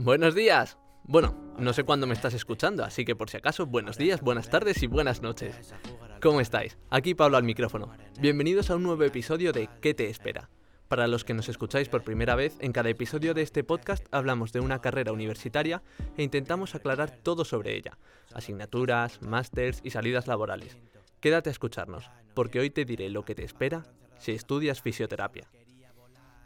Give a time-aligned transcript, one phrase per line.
[0.00, 0.78] Buenos días.
[1.02, 4.48] Bueno, no sé cuándo me estás escuchando, así que por si acaso, buenos días, buenas
[4.48, 5.74] tardes y buenas noches.
[6.22, 6.78] ¿Cómo estáis?
[6.88, 7.90] Aquí Pablo al micrófono.
[8.20, 10.50] Bienvenidos a un nuevo episodio de ¿Qué te espera?
[10.86, 14.52] Para los que nos escucháis por primera vez, en cada episodio de este podcast hablamos
[14.52, 15.82] de una carrera universitaria
[16.16, 17.98] e intentamos aclarar todo sobre ella,
[18.32, 20.78] asignaturas, másters y salidas laborales.
[21.18, 23.82] Quédate a escucharnos, porque hoy te diré lo que te espera
[24.16, 25.50] si estudias fisioterapia.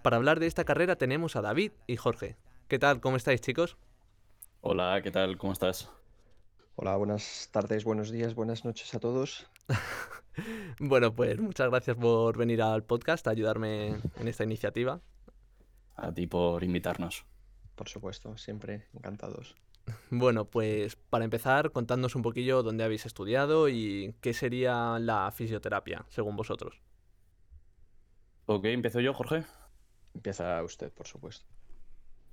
[0.03, 2.39] Para hablar de esta carrera tenemos a David y Jorge.
[2.73, 3.03] ¿Qué tal?
[3.03, 3.77] ¿Cómo estáis, chicos?
[4.63, 5.37] Hola, ¿qué tal?
[5.37, 5.91] ¿Cómo estás?
[6.75, 9.47] Hola, buenas tardes, buenos días, buenas noches a todos.
[10.81, 15.03] bueno, pues muchas gracias por venir al podcast, a ayudarme en esta iniciativa.
[15.97, 17.27] A ti por invitarnos.
[17.75, 19.55] Por supuesto, siempre encantados.
[20.11, 26.07] Bueno, pues para empezar, contadnos un poquillo dónde habéis estudiado y qué sería la fisioterapia,
[26.09, 26.81] según vosotros.
[28.47, 29.45] Ok, empiezo yo, Jorge.
[30.15, 31.45] Empieza usted, por supuesto.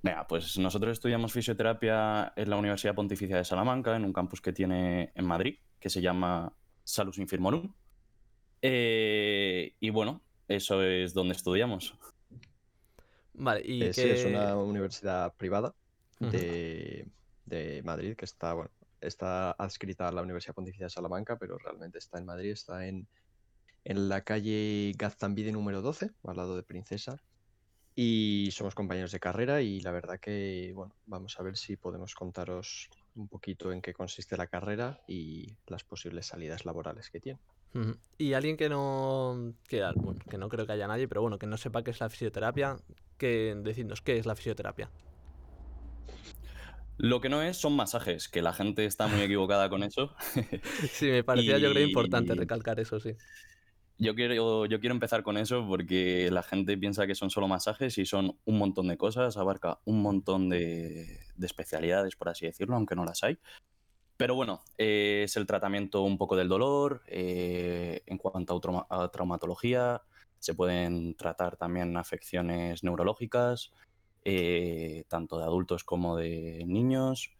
[0.02, 4.52] Venga, pues nosotros estudiamos fisioterapia en la Universidad Pontificia de Salamanca, en un campus que
[4.52, 7.72] tiene en Madrid, que se llama Salus Infirmorum.
[8.62, 11.94] Eh, y bueno, eso es donde estudiamos.
[13.34, 15.74] Vale, y eh, Sí, es una universidad privada
[16.18, 17.06] de,
[17.44, 21.98] de, Madrid que está, bueno, está adscrita a la Universidad Pontificia de Salamanca, pero realmente
[21.98, 23.06] está en Madrid, está en,
[23.84, 27.18] en la calle Gaztambide número 12, al lado de Princesa,
[28.02, 32.14] y somos compañeros de carrera y la verdad que, bueno, vamos a ver si podemos
[32.14, 37.38] contaros un poquito en qué consiste la carrera y las posibles salidas laborales que tiene.
[38.16, 41.46] Y alguien que no, que, bueno, que no creo que haya nadie, pero bueno, que
[41.46, 42.78] no sepa qué es la fisioterapia,
[43.18, 44.90] que decidnos qué es la fisioterapia.
[46.96, 50.14] Lo que no es son masajes, que la gente está muy equivocada con eso.
[50.90, 53.14] sí, me parecía yo creo importante recalcar eso, sí.
[54.02, 57.98] Yo quiero, yo quiero empezar con eso porque la gente piensa que son solo masajes
[57.98, 62.96] y son un montón de cosas, abarca un montón de, especialidades, por así decirlo, aunque
[62.96, 63.38] no las hay.
[64.16, 70.00] Pero bueno, eh, es el tratamiento un poco del dolor, eh, en cuanto a, traumatología,
[70.38, 73.70] se pueden tratar también afecciones neurológicas,
[74.24, 77.34] eh, tanto de adultos como de niños,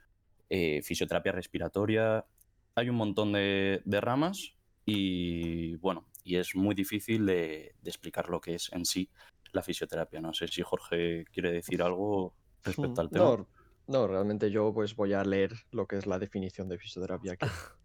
[0.82, 2.26] fisioterapia respiratoria,
[2.74, 8.40] hay un montón de, de ramas y bueno, y es muy difícil de, explicar lo
[8.40, 9.08] que es en sí
[9.52, 10.20] la fisioterapia.
[10.20, 13.24] No sé si Jorge quiere decir algo respecto al tema.
[13.24, 13.48] No,
[13.86, 17.46] no, realmente yo pues voy a leer lo que es la definición de fisioterapia aquí.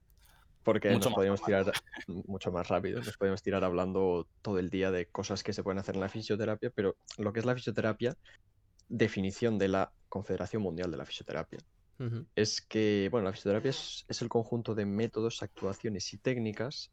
[0.63, 1.71] Porque nos podemos tirar
[2.07, 5.77] mucho más rápido, nos podemos tirar hablando todo el día de cosas que se pueden
[5.77, 8.17] hacer en la fisioterapia, pero lo que es la fisioterapia,
[8.89, 11.59] definición de la Confederación Mundial de la Fisioterapia,
[12.35, 16.91] es que, bueno, la fisioterapia es, el conjunto de métodos, actuaciones y técnicas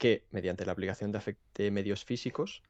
[0.00, 2.62] que, mediante la aplicación de, medios físicos,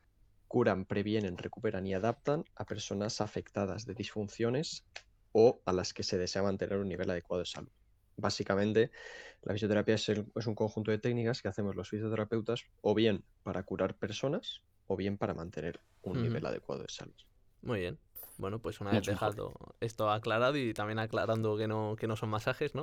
[0.49, 4.85] curan, previenen, recuperan y adaptan a personas afectadas de disfunciones
[5.31, 7.71] o a las que se desea mantener un nivel adecuado de salud.
[8.17, 8.91] Básicamente,
[9.43, 13.95] la fisioterapia es, un conjunto de técnicas que hacemos los fisioterapeutas o bien para curar
[13.95, 17.15] personas o bien para mantener un nivel adecuado de salud.
[17.63, 18.01] Muy bien.
[18.39, 22.31] Bueno, pues una vez dejado esto aclarado y también aclarando que no, que no son
[22.31, 22.83] masajes, ¿no?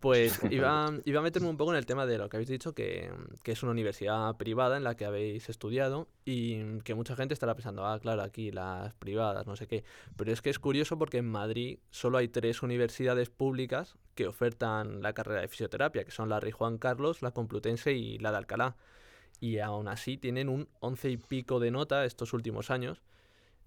[0.00, 2.74] Pues iba, iba, a meterme un poco en el tema de lo que habéis dicho,
[2.74, 3.12] que,
[3.42, 7.54] que, es una universidad privada en la que habéis estudiado y que mucha gente estará
[7.54, 9.84] pensando, ah, claro, aquí las privadas, no sé qué.
[10.16, 15.02] Pero es que es curioso porque en Madrid solo hay tres universidades públicas que ofertan
[15.02, 18.38] la carrera de fisioterapia, que son la Rey Juan Carlos, la Complutense y la de
[18.38, 18.76] Alcalá.
[19.40, 23.02] Y aún así tienen un once y pico de nota estos últimos años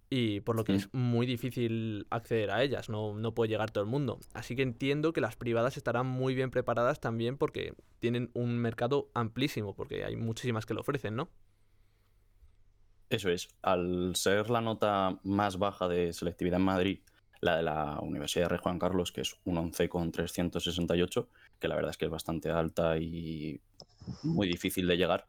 [0.10, 0.76] y por lo que mm.
[0.76, 4.20] es muy difícil acceder a ellas, no, no puede llegar todo el mundo.
[4.34, 9.10] Así que entiendo que las privadas estarán muy bien preparadas también porque tienen un mercado
[9.14, 11.30] amplísimo, porque hay muchísimas que lo ofrecen, ¿no?
[13.10, 17.00] Eso es, al ser la nota más baja de selectividad en Madrid,
[17.40, 21.30] la de la Universidad de Rey Juan Carlos, que es un 11,368,
[21.60, 23.62] que la verdad es que es bastante alta y
[24.24, 25.28] muy difícil de llegar,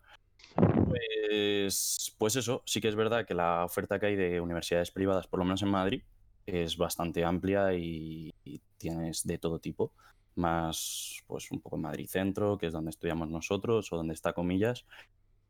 [0.55, 5.27] pues, pues eso, sí que es verdad que la oferta que hay de universidades privadas,
[5.27, 6.03] por lo menos en Madrid,
[6.47, 8.33] es bastante amplia y,
[8.79, 9.93] tienes de todo tipo.
[10.37, 14.33] Más, pues un poco en Madrid Centro, que es donde estudiamos nosotros, o donde está
[14.33, 14.87] Comillas,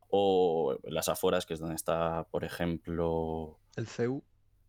[0.09, 3.59] o las afueras, que es donde está, por ejemplo...
[3.75, 4.23] El CEU.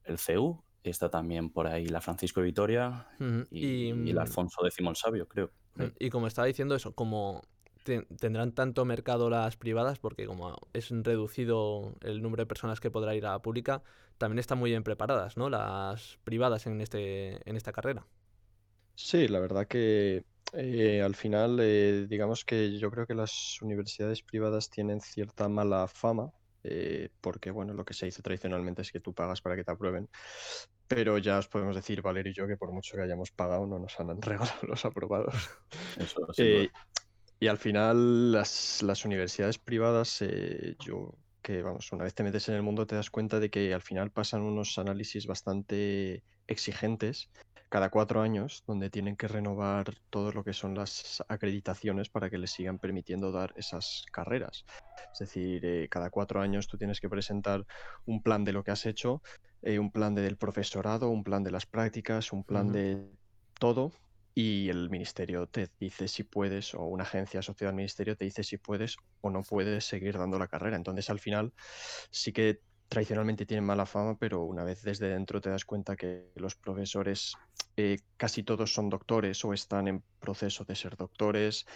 [0.05, 3.09] El CEU, está también por ahí la Francisco de Vitoria
[3.51, 5.51] y, el Alfonso X el Sabio, creo.
[5.99, 7.43] Y como estaba diciendo eso, como
[7.85, 13.15] tendrán tanto mercado las privadas porque como es reducido el número de personas que podrá
[13.15, 13.83] ir a la pública,
[14.19, 15.49] también están muy bien preparadas, ¿no?
[15.49, 18.07] Las privadas en, este, en esta carrera.
[18.95, 24.23] Sí, la verdad que eh, al final, eh, digamos que yo creo que las universidades
[24.23, 29.01] privadas tienen cierta mala fama eh, porque bueno, lo que se hizo tradicionalmente es que
[29.01, 30.09] tú pagas para que te aprueben,
[30.87, 33.79] pero ya os podemos decir, Valerio y yo, que por mucho que hayamos pagado, no
[33.79, 35.35] nos han regalado los aprobados.
[36.37, 36.69] Eh,
[37.41, 42.49] y al final, las, las universidades privadas, eh, yo que vamos, una vez te metes
[42.51, 47.31] en el mundo te das cuenta de que al final pasan unos análisis bastante exigentes
[47.71, 52.37] cada cuatro años, donde tienen que renovar todo lo que son las acreditaciones para que
[52.37, 54.67] les sigan permitiendo dar esas carreras.
[55.13, 57.65] Es decir, eh, cada cuatro años tú tienes que presentar
[58.07, 59.23] un plan de lo que has hecho,
[59.63, 63.09] eh, un plan del profesorado, un plan de las prácticas, un plan de
[63.59, 63.93] todo.
[64.35, 68.45] Y el ministerio te dice si puedes, o una agencia asociada al ministerio te dice
[68.45, 70.77] si puedes o no puedes seguir dando la carrera.
[70.77, 71.53] Entonces, al final,
[72.11, 76.33] sí que tradicionalmente tienen mala fama, pero una vez desde dentro te das cuenta que
[76.35, 77.35] los profesores
[77.77, 81.67] eh, casi todos son doctores o están en proceso de ser doctores.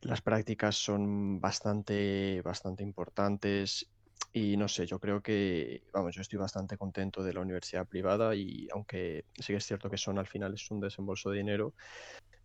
[0.00, 3.93] Las prácticas son bastante, bastante importantes
[4.32, 8.34] y no sé, yo creo que, vamos, yo estoy bastante contento de la universidad privada
[8.34, 11.74] y aunque sí que es cierto que son al final es un desembolso de dinero,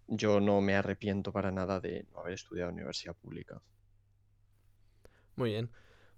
[0.07, 3.62] yo no me arrepiento para nada de no haber estudiado en universidad pública.
[5.36, 5.71] Muy bien.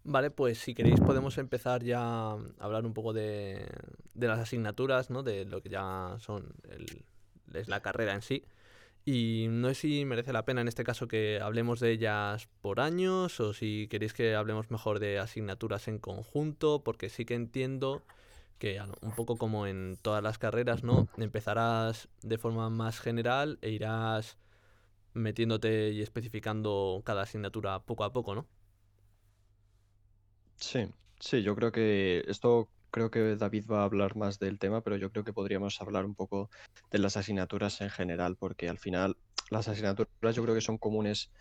[0.04, 3.68] Vale, pues si queréis podemos empezar ya a hablar un poco de,
[4.16, 5.22] las asignaturas, ¿no?
[5.22, 6.56] De lo que ya son
[7.54, 8.44] es la carrera en sí.
[9.04, 12.80] Y no sé si merece la pena en este caso que hablemos de ellas por
[12.80, 18.04] años o si queréis que hablemos mejor de asignaturas en conjunto, porque sí que entiendo
[18.60, 21.08] que un poco como en todas las carreras, ¿no?
[21.18, 24.38] Empezarás de forma más general e irás
[25.14, 28.48] metiéndote y especificando cada asignatura poco a poco, ¿no?
[30.58, 30.88] Sí,
[31.20, 34.98] sí, yo creo que esto, creo que David va a hablar más del tema, pero
[34.98, 36.50] yo creo que podríamos hablar un poco
[36.92, 39.18] de las asignaturas en general, porque al final
[39.50, 41.32] las asignaturas yo creo que son comunes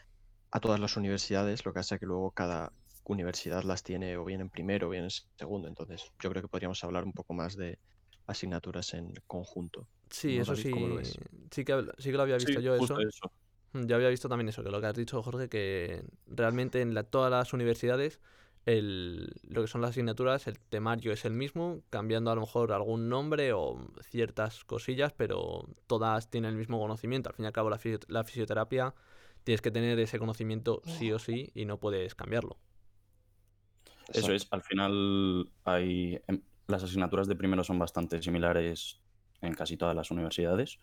[0.53, 2.73] a todas las universidades, lo que hace que luego cada
[3.05, 5.69] universidad las tiene o bien en primero o bien en segundo.
[5.69, 7.79] Entonces, yo creo que podríamos hablar un poco más de
[8.27, 9.87] asignaturas en conjunto.
[10.11, 10.63] Sí, eso sí,
[11.51, 12.97] sí que, sí que lo había visto yo eso.
[13.73, 16.95] Mm, ya había visto también eso, que lo que has dicho, Jorge, que realmente en
[17.11, 18.21] todas las universidades
[18.67, 22.73] el, lo que son las asignaturas, el temario es el mismo, cambiando a lo mejor
[22.73, 27.31] algún nombre o ciertas cosillas, pero todas tienen el mismo conocimiento.
[27.31, 28.95] Al fin y al cabo, la, la fisioterapia
[29.45, 32.59] tienes que tener ese conocimiento sí o sí y no puedes cambiarlo.
[34.13, 39.01] Eso es, al final hay em, las asignaturas de primero son bastante similares
[39.41, 40.79] en casi todas las universidades,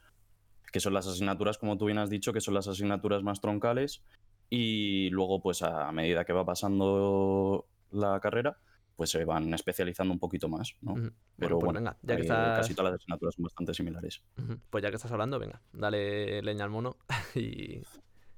[0.71, 4.01] que son las asignaturas, como tú bien has dicho, que son las asignaturas más troncales
[4.49, 8.57] y luego, pues a medida que va pasando la carrera,
[8.97, 10.95] pues se van especializando un poquito más, ¿no?
[11.38, 14.23] Pero pues bueno, ya que eh, casi todas las asignaturas son bastante similares.
[14.71, 16.97] Pues ya que estás hablando, venga, dale leña al mono
[17.35, 17.83] y,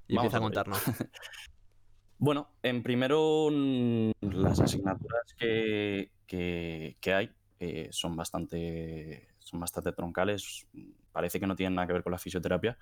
[0.07, 0.77] empieza a contarnos.
[2.17, 10.67] bueno, en primero, las asignaturas que, que, hay eh, son, bastante, son bastante troncales.
[11.13, 12.77] Parece que no tienen nada que ver con la fisioterapia,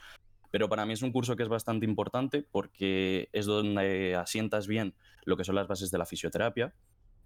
[0.52, 4.94] pero para mí es un curso que es bastante importante porque es donde asientas bien
[5.26, 6.74] lo que son las bases de la fisioterapia.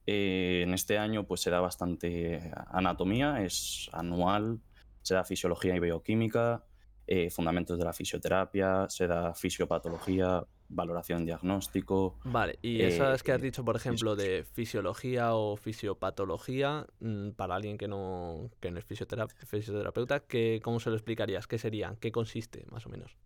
[0.07, 4.59] Eh, en este año pues se da bastante anatomía, es anual,
[5.01, 6.63] se da fisiología y bioquímica,
[7.07, 12.17] eh, fundamentos de la fisioterapia, se da fisiopatología, valoración diagnóstico.
[12.23, 17.55] Vale, y esas que has eh, dicho, por ejemplo, de fisiología o fisiopatología, mm, para
[17.55, 20.23] alguien que no, que no es fisioterapeuta,
[20.61, 21.47] ¿cómo se lo explicarías?
[21.47, 21.97] ¿Qué serían?
[21.97, 23.17] ¿Qué consiste, más o menos?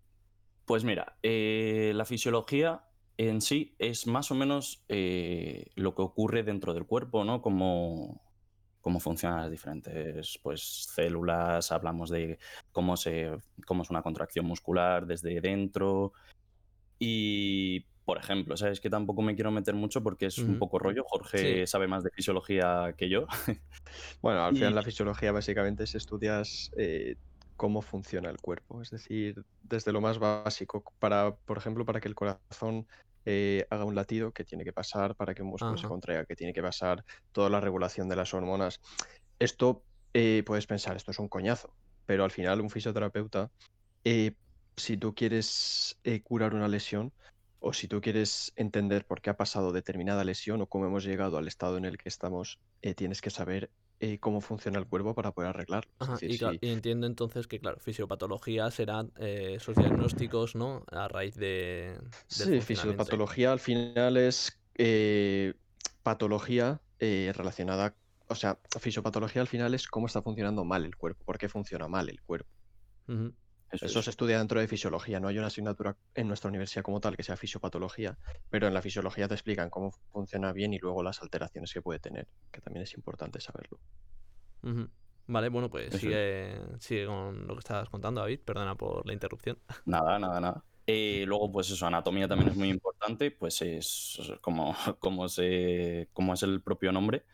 [0.66, 2.84] Pues mira, eh, la fisiología
[3.18, 7.42] en sí es más o menos eh, lo que ocurre dentro del cuerpo, ¿no?
[7.42, 8.22] Como,
[8.82, 12.40] cómo funcionan las diferentes pues, células, hablamos de
[12.72, 13.32] cómo, se,
[13.66, 16.14] cómo es una contracción muscular desde dentro,
[17.00, 18.80] y, por ejemplo, ¿sabes?
[18.80, 21.04] Que tampoco me quiero meter mucho porque es un poco rollo.
[21.06, 23.28] Jorge sabe más de fisiología que yo.
[24.22, 27.16] bueno, al final la fisiología básicamente es estudias eh,
[27.58, 28.82] cómo funciona el cuerpo.
[28.82, 32.86] Es decir, desde lo más básico, para, por ejemplo, para que el corazón
[33.26, 36.36] eh, haga un latido, que tiene que pasar, para que un músculo se contraiga, que
[36.36, 38.82] tiene que pasar, toda la regulación de las hormonas.
[39.40, 39.84] Esto
[40.14, 41.74] eh, puedes pensar, esto es un coñazo,
[42.06, 43.50] pero al final un fisioterapeuta
[44.78, 47.14] si tú quieres eh, curar una lesión
[47.60, 51.38] o si tú quieres entender por qué ha pasado determinada lesión o cómo hemos llegado
[51.38, 55.16] al estado en el que estamos, eh, tienes que saber eh, cómo funciona el cuerpo
[55.16, 55.90] para poder arreglarlo.
[56.22, 60.84] y, entiendo entonces que, claro, fisiopatología serán esos diagnósticos, ¿no?
[60.92, 61.98] A raíz de...
[62.28, 64.60] Sí, fisiopatología al final es
[66.04, 67.96] patología relacionada,
[68.28, 71.88] o sea, fisiopatología al final es cómo está funcionando mal el cuerpo, por qué funciona
[71.88, 72.50] mal el cuerpo.
[73.82, 75.20] Eso, se estudia dentro de fisiología.
[75.20, 78.18] No hay una asignatura en nuestra universidad como tal que sea fisiopatología,
[78.50, 82.00] pero en la fisiología te explican cómo funciona bien y luego las alteraciones que puede
[82.00, 83.80] tener, que también es importante saberlo.
[85.28, 88.40] Vale, bueno, pues sigue, sigue, con lo que estabas contando, David.
[88.46, 89.58] Perdona por la interrupción.
[89.86, 90.64] Nada, nada, nada.
[90.88, 96.34] Y luego, pues eso, anatomía también es muy importante, pues es como, como, se, como
[96.34, 97.26] es el propio nombre.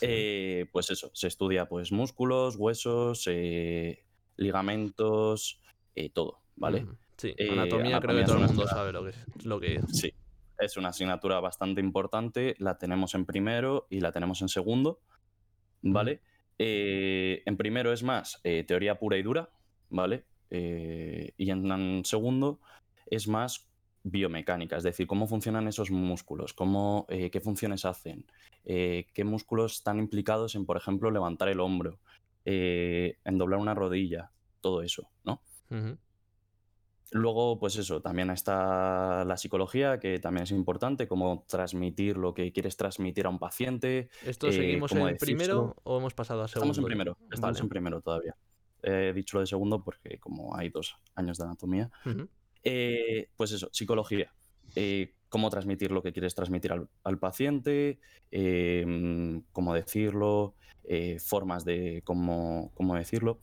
[0.00, 4.04] Eh, pues eso, se estudia pues músculos, huesos, eh,
[4.36, 5.60] ligamentos,
[5.96, 6.86] eh, todo, ¿vale?
[7.16, 9.84] Sí, anatomía, creo que todo el mundo sabe lo que, es, lo que es.
[9.92, 10.12] Sí,
[10.58, 15.00] es una asignatura bastante importante, la tenemos en primero y la tenemos en segundo,
[15.82, 16.20] ¿vale?
[16.58, 19.50] en primero es más teoría pura y dura,
[19.90, 20.24] ¿vale?
[20.50, 22.60] y en segundo
[23.10, 23.66] es más
[24.08, 28.24] biomecánica, es decir, cómo funcionan esos músculos, cómo, eh, qué funciones hacen,
[28.64, 31.98] eh, qué músculos están implicados en, por ejemplo, levantar el hombro,
[32.44, 35.42] eh, en doblar una rodilla, todo eso, ¿no?
[37.12, 42.52] Luego, pues eso, también está la psicología, que también es importante, cómo transmitir lo que
[42.52, 44.08] quieres transmitir a un paciente.
[44.24, 46.72] ¿Esto seguimos en primero o hemos pasado a segundo?
[46.72, 48.36] Estamos en primero, estamos en primero todavía.
[48.82, 51.90] He dicho lo de segundo porque como hay dos años de anatomía,
[52.64, 54.32] eh, pues eso, psicología.
[54.74, 57.98] Eh, cómo transmitir lo que quieres transmitir al, paciente,
[58.30, 60.54] em, cómo decirlo,
[60.84, 63.38] eh, formas de cómo, cómo, decirlo.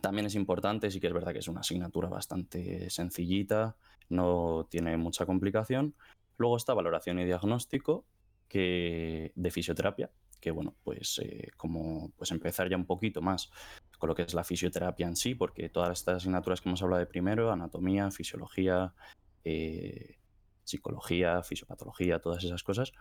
[0.00, 3.76] También es importante, sí que es verdad que es una asignatura bastante sencillita,
[4.08, 5.94] no tiene mucha complicación.
[6.38, 8.04] Luego está valoración y diagnóstico
[8.48, 11.20] que, de fisioterapia, que bueno, pues
[11.56, 13.50] como pues empezar ya un poquito más
[13.98, 16.98] con lo que es la fisioterapia en sí, porque todas estas asignaturas que hemos hablado
[16.98, 18.92] de primero, anatomía, fisiología,
[19.44, 20.18] eh,
[20.64, 22.92] psicología, fisiopatología, todas esas cosas,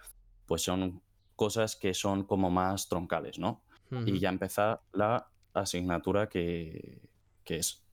[0.45, 1.01] pues son
[1.35, 3.63] cosas que son como más troncales, ¿no?
[4.05, 7.01] Y ya empezar la asignatura que,
[7.45, 7.83] es,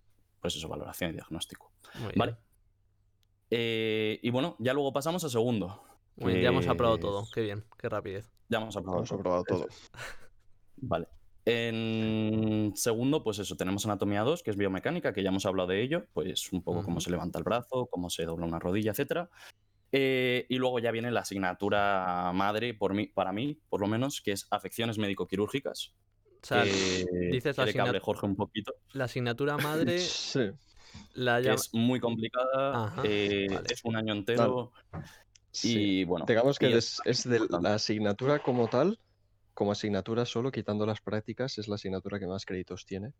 [0.41, 1.73] pues eso, valoración y diagnóstico.
[2.17, 2.37] ¿Vale?
[3.50, 5.83] Eh, y bueno, ya luego pasamos a segundo.
[6.17, 8.31] ya hemos aprobado todo, qué bien, qué rapidez.
[8.49, 9.67] Ya hemos aprobado, hemos aprobado todo.
[10.77, 11.09] Vale.
[11.50, 15.83] En segundo, pues eso, tenemos anatomía 2, que es biomecánica, que ya hemos hablado de
[15.83, 19.31] ello, pues un poco cómo se levanta el brazo, cómo se dobla una rodilla, etcétera.
[19.91, 24.21] Eh, y luego ya viene la asignatura madre, por mí, para mí, por lo menos,
[24.21, 25.95] que es afecciones médico-quirúrgicas.
[26.42, 28.00] O sea, dices la asignatura.
[28.00, 28.75] Jorge un poquito.
[28.92, 29.99] La asignatura madre.
[29.99, 30.50] sí.
[31.14, 34.73] La Es muy complicada, eh, es un año entero.
[35.62, 36.25] Y bueno.
[36.26, 38.99] Digamos que es, es de la asignatura como tal,
[39.54, 43.12] como asignatura solo, quitando las prácticas, es la asignatura que más créditos tiene.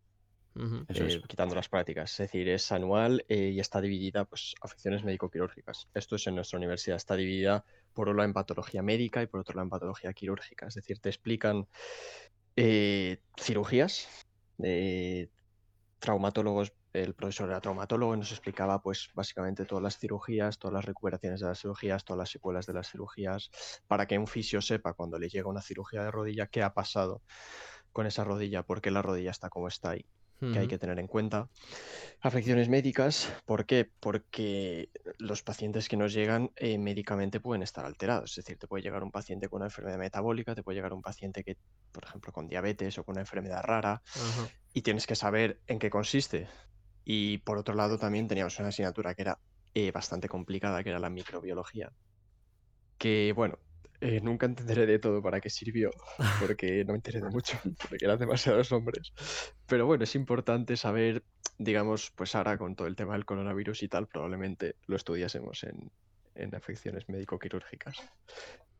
[0.89, 5.87] Eh, quitando las prácticas, es decir, es anual eh, y está dividida, pues, afecciones médico-quirúrgicas.
[5.93, 9.41] Esto es en nuestra universidad, está dividida por un lado en patología médica y por
[9.41, 10.67] otro lado en patología quirúrgica.
[10.67, 11.67] Es decir, te explican
[12.61, 14.07] eh, cirugías,
[15.99, 20.85] traumatólogos el profesor era traumatólogo y nos explicaba pues básicamente todas las cirugías, todas las
[20.85, 23.51] recuperaciones de las cirugías, todas las secuelas de las cirugías,
[23.87, 27.21] para que un fisio sepa cuando le llega una cirugía de rodilla qué ha pasado
[27.91, 30.05] con esa rodilla, por qué la rodilla está como está ahí,
[30.39, 31.49] que hay que tener en cuenta.
[32.21, 33.89] Afecciones médicas, ¿por qué?
[33.99, 38.83] Porque los pacientes que nos llegan eh, médicamente pueden estar alterados, es decir, te puede
[38.83, 41.57] llegar un paciente con una enfermedad metabólica, te puede llegar un paciente que,
[41.91, 44.01] por ejemplo, con diabetes o con una enfermedad rara,
[44.73, 46.47] y tienes que saber en qué consiste
[47.11, 49.39] y por otro lado también teníamos una asignatura que era
[49.73, 51.91] eh, bastante complicada, que era la microbiología.
[52.99, 53.57] Que bueno,
[54.01, 55.91] eh, nunca entenderé de todo para qué sirvió,
[56.39, 57.57] porque no me enteré de mucho,
[57.89, 59.13] porque eran demasiados nombres.
[59.67, 61.23] Pero bueno, es importante saber,
[61.57, 65.91] digamos, pues ahora con todo el tema del coronavirus y tal, probablemente lo estudiásemos en,
[66.35, 67.97] en afecciones médico-quirúrgicas.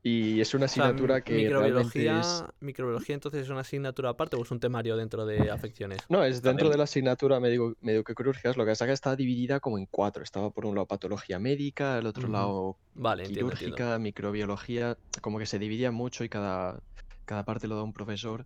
[0.01, 2.45] Y es una asignatura que microbiología, es...
[2.61, 5.99] ¿Microbiología entonces es una asignatura aparte o es un temario dentro de afecciones?
[6.07, 7.75] No, es dentro de la asignatura médico,
[8.15, 10.23] quirúrgicas, lo que pasa es que está dividida como en cuatro.
[10.23, 15.59] Estaba por un lado patología médica, el otro lado vale, quirúrgica, microbiología, como que se
[15.59, 16.81] dividía mucho y cada,
[17.25, 18.45] cada parte lo da un profesor.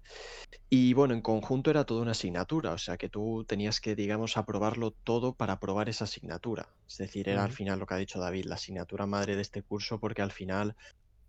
[0.71, 4.37] Y bueno, en conjunto era toda una asignatura, o sea que tú tenías que, digamos,
[4.37, 6.67] aprobarlo todo para aprobar esa asignatura.
[6.87, 9.61] Es decir, era al final lo que ha dicho David, la asignatura madre de este
[9.61, 10.75] curso, porque al final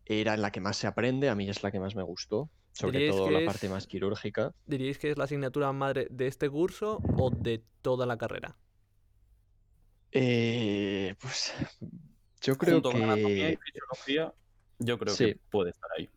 [0.07, 2.51] era en la que más se aprende, a mí es la que más me gustó,
[2.73, 4.53] sobre todo la parte más quirúrgica.
[4.67, 8.57] ¿Diríais que es la asignatura madre de este curso o de toda la carrera?
[10.13, 11.53] Eh, pues
[12.41, 13.03] yo creo que...
[13.03, 14.35] anatomía y fisiología,
[14.79, 16.11] yo creo que puede estar ahí.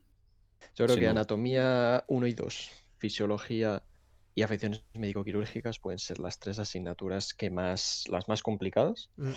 [0.76, 3.84] Yo creo que anatomía 1 y 2, fisiología
[4.38, 9.32] y afecciones médico-quirúrgicas pueden ser las tres asignaturas que más, las más complicadas, mm,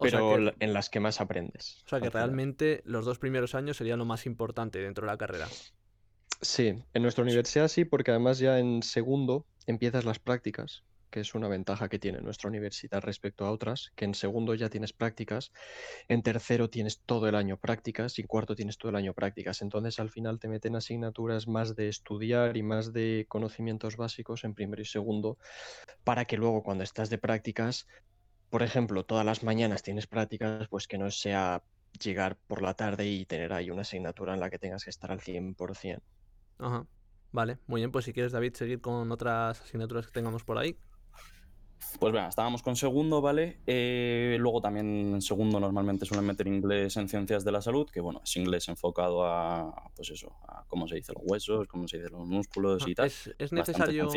[0.00, 1.82] pero en las que más aprendes.
[1.84, 5.18] O sea que realmente los dos primeros años serían lo más importante dentro de la
[5.18, 5.46] carrera.
[6.40, 10.84] Sí, en nuestra universidad sí, porque además ya en segundo empiezas las prácticas,
[11.16, 14.68] que es una ventaja que tiene nuestra universidad respecto a otras, que en segundo ya
[14.68, 15.50] tienes prácticas,
[16.08, 19.62] en tercero tienes todo el año prácticas y en cuarto tienes todo el año prácticas.
[19.62, 24.52] Entonces al final te meten asignaturas más de estudiar y más de conocimientos básicos en
[24.52, 25.38] primero y segundo,
[26.04, 27.86] para que luego cuando estás de prácticas,
[28.50, 31.64] por ejemplo, todas las mañanas tienes prácticas, pues que no sea
[31.98, 35.10] llegar por la tarde y tener ahí una asignatura en la que tengas que estar
[35.10, 36.02] al 100%.
[36.58, 36.86] Ajá.
[37.32, 40.78] Vale, muy bien, pues si quieres, David, seguir con otras asignaturas que tengamos por ahí.
[41.98, 43.58] Pues venga, estábamos con segundo, ¿vale?
[43.66, 48.00] Eh, luego también en segundo normalmente suelen meter inglés en ciencias de la salud, que
[48.00, 51.98] bueno, es inglés enfocado a, pues eso, a cómo se dice los huesos, cómo se
[51.98, 53.06] dice los músculos y tal.
[53.06, 54.08] Es, necesario,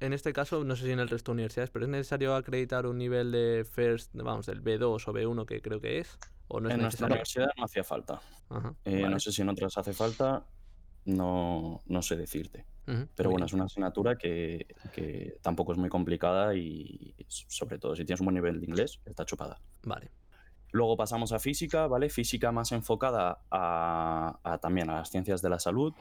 [0.00, 2.86] en este caso, no sé si en el resto de universidades, pero es necesario acreditar
[2.86, 6.68] un nivel de first, vamos, del B2 o B1 que creo que es, o no
[6.68, 8.20] es en nuestra universidad no hacía falta.
[8.84, 10.46] Eh, no sé si en otras hace falta,
[11.08, 12.64] no, no sé decirte.
[13.14, 14.66] Pero bueno, es una asignatura que,
[15.42, 19.26] tampoco es muy complicada y sobre todo si tienes un buen nivel de inglés, está
[19.26, 19.60] chupada.
[19.82, 20.10] Vale.
[20.70, 22.10] Luego pasamos a física, ¿vale?
[22.10, 25.94] Física más enfocada a, también a las ciencias de la salud.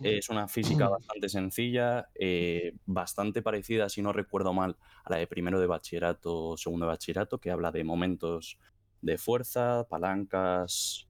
[0.00, 5.26] Es una física bastante sencilla, eh, bastante parecida, si no recuerdo mal, a la de
[5.26, 8.58] primero de bachillerato, segundo de bachillerato, que habla de momentos
[9.00, 11.08] de fuerza, palancas,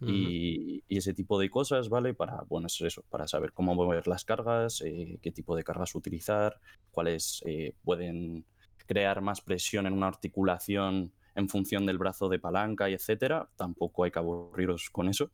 [0.00, 2.14] y, ese tipo de cosas, ¿vale?
[2.14, 6.60] Para, bueno, eso, para saber cómo mover las cargas, eh, qué tipo de cargas utilizar,
[6.90, 8.44] cuáles eh, pueden
[8.86, 13.48] crear más presión en una articulación en función del brazo de palanca y etcétera.
[13.56, 15.30] Tampoco hay que aburriros con eso.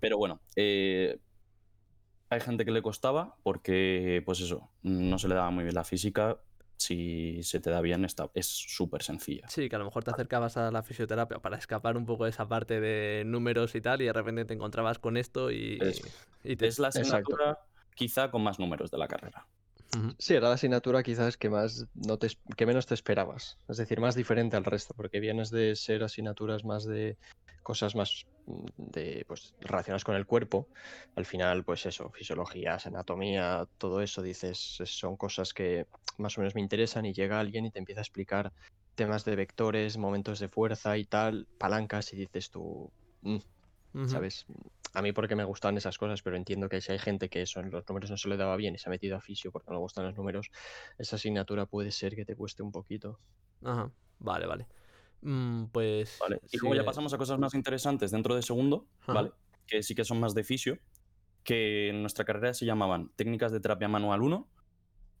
[0.00, 1.18] Pero bueno, eh,
[2.28, 5.84] hay gente que le costaba porque, pues eso, no se le daba muy bien la
[5.84, 6.40] física
[6.80, 9.48] si se te da bien, está, es súper sencilla.
[9.48, 12.30] Sí, que a lo mejor te acercabas a la fisioterapia para escapar un poco de
[12.30, 16.00] esa parte de números y tal, y de repente te encontrabas con esto y, es,
[16.42, 16.66] te...
[16.66, 17.58] es la asignatura
[17.94, 19.46] quizá con más números de la carrera.
[20.18, 24.00] Sí, era la asignatura quizás que más no te, que menos te esperabas, es decir,
[24.00, 27.18] más diferente al resto, porque vienes de ser asignaturas más de
[27.62, 30.70] cosas más de pues relacionadas con el cuerpo.
[31.14, 35.86] Al final, pues eso, fisiologías, anatomía, todo eso, dices, son cosas que
[36.18, 38.52] más o menos me interesan y llega alguien y te empieza a explicar
[38.94, 43.38] temas de vectores, momentos de fuerza y tal, palancas y dices tú, mm",
[44.04, 44.44] ¿sabes?
[44.94, 47.60] A mí porque me gustan esas cosas, pero entiendo que si hay gente que eso
[47.60, 49.70] en los números no se le daba bien y se ha metido a fisio porque
[49.70, 50.50] no le gustan los números,
[50.98, 53.20] esa asignatura puede ser que te cueste un poquito.
[53.62, 54.68] Ajá, vale, vale.
[55.22, 56.18] Mm, pues...
[56.20, 59.32] Vale, y luego ya pasamos a cosas más interesantes dentro de segundo, ¿vale?
[59.66, 60.78] Que sí que son más de fisio,
[61.44, 64.48] que en nuestra carrera se llamaban técnicas de terapia manual 1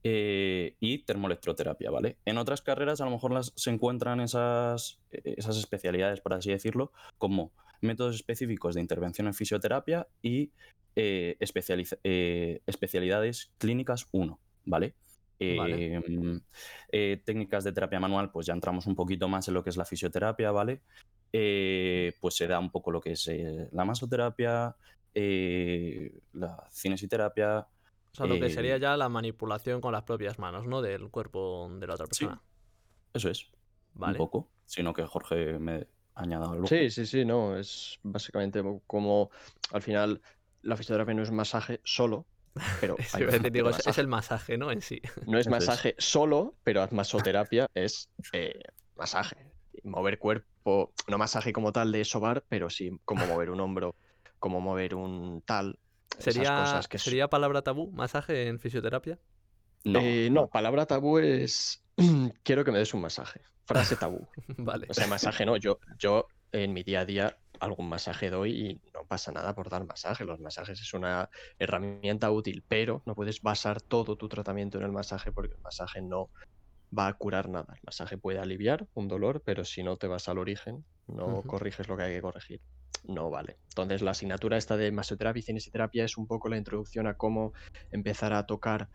[0.02, 2.16] eh, y termoelectroterapia, ¿vale?
[2.24, 6.50] En otras carreras a lo mejor las, se encuentran esas, e, esas especialidades, por así
[6.50, 10.52] decirlo, como métodos específicos de intervención en fisioterapia y
[10.96, 14.94] eh, eh, especialidades clínicas 1, ¿vale?
[15.40, 16.40] Em,
[17.24, 19.84] técnicas de terapia manual, pues ya entramos un poquito más en lo que es la
[19.84, 20.82] fisioterapia, ¿vale?
[21.32, 23.30] pues se da un poco lo que es
[23.72, 24.76] la masoterapia,
[25.14, 27.66] la cinesiterapia,
[28.12, 30.82] o sea, lo que sería eh, ya la manipulación con las propias manos, ¿no?
[30.82, 32.42] Del cuerpo de la otra persona.
[33.14, 33.50] eso es.
[33.94, 34.12] Vale.
[34.12, 34.50] Un poco.
[34.66, 36.66] Sino que Jorge me añada algo.
[36.66, 37.56] Sí, sí, sí, no.
[37.56, 39.30] Es básicamente como
[39.72, 40.20] al final
[40.62, 42.26] la fisioterapia no es masaje solo,
[42.80, 42.96] pero
[43.86, 44.70] es, el masaje, ¿no?
[44.70, 45.00] En sí.
[45.26, 48.60] No es masaje solo, pero masoterapia es eh,
[48.96, 49.36] masaje.
[49.84, 53.94] Mover cuerpo, no masaje como tal de sobar, pero sí como mover un hombro,
[54.38, 55.78] como mover un tal,
[56.18, 59.18] ¿Sería, ¿Sería palabra tabú masaje en fisioterapia?
[59.84, 60.00] No.
[60.00, 61.82] Eh, no, palabra tabú es
[62.42, 63.40] quiero que me des un masaje.
[63.64, 64.28] Frase tabú.
[64.58, 64.86] vale.
[64.90, 65.56] O sea, masaje no.
[65.56, 69.70] Yo, yo en mi día a día algún masaje doy y no pasa nada por
[69.70, 70.24] dar masaje.
[70.24, 74.92] Los masajes es una herramienta útil, pero no puedes basar todo tu tratamiento en el
[74.92, 76.30] masaje porque el masaje no
[76.96, 77.74] va a curar nada.
[77.74, 81.88] El masaje puede aliviar un dolor, pero si no te vas al origen, no corriges
[81.88, 82.60] lo que hay que corregir
[83.04, 83.56] no vale.
[83.70, 87.52] Entonces la asignatura esta de masoterapia y cinesiterapia es un poco la introducción a cómo
[87.90, 88.90] empezar a tocar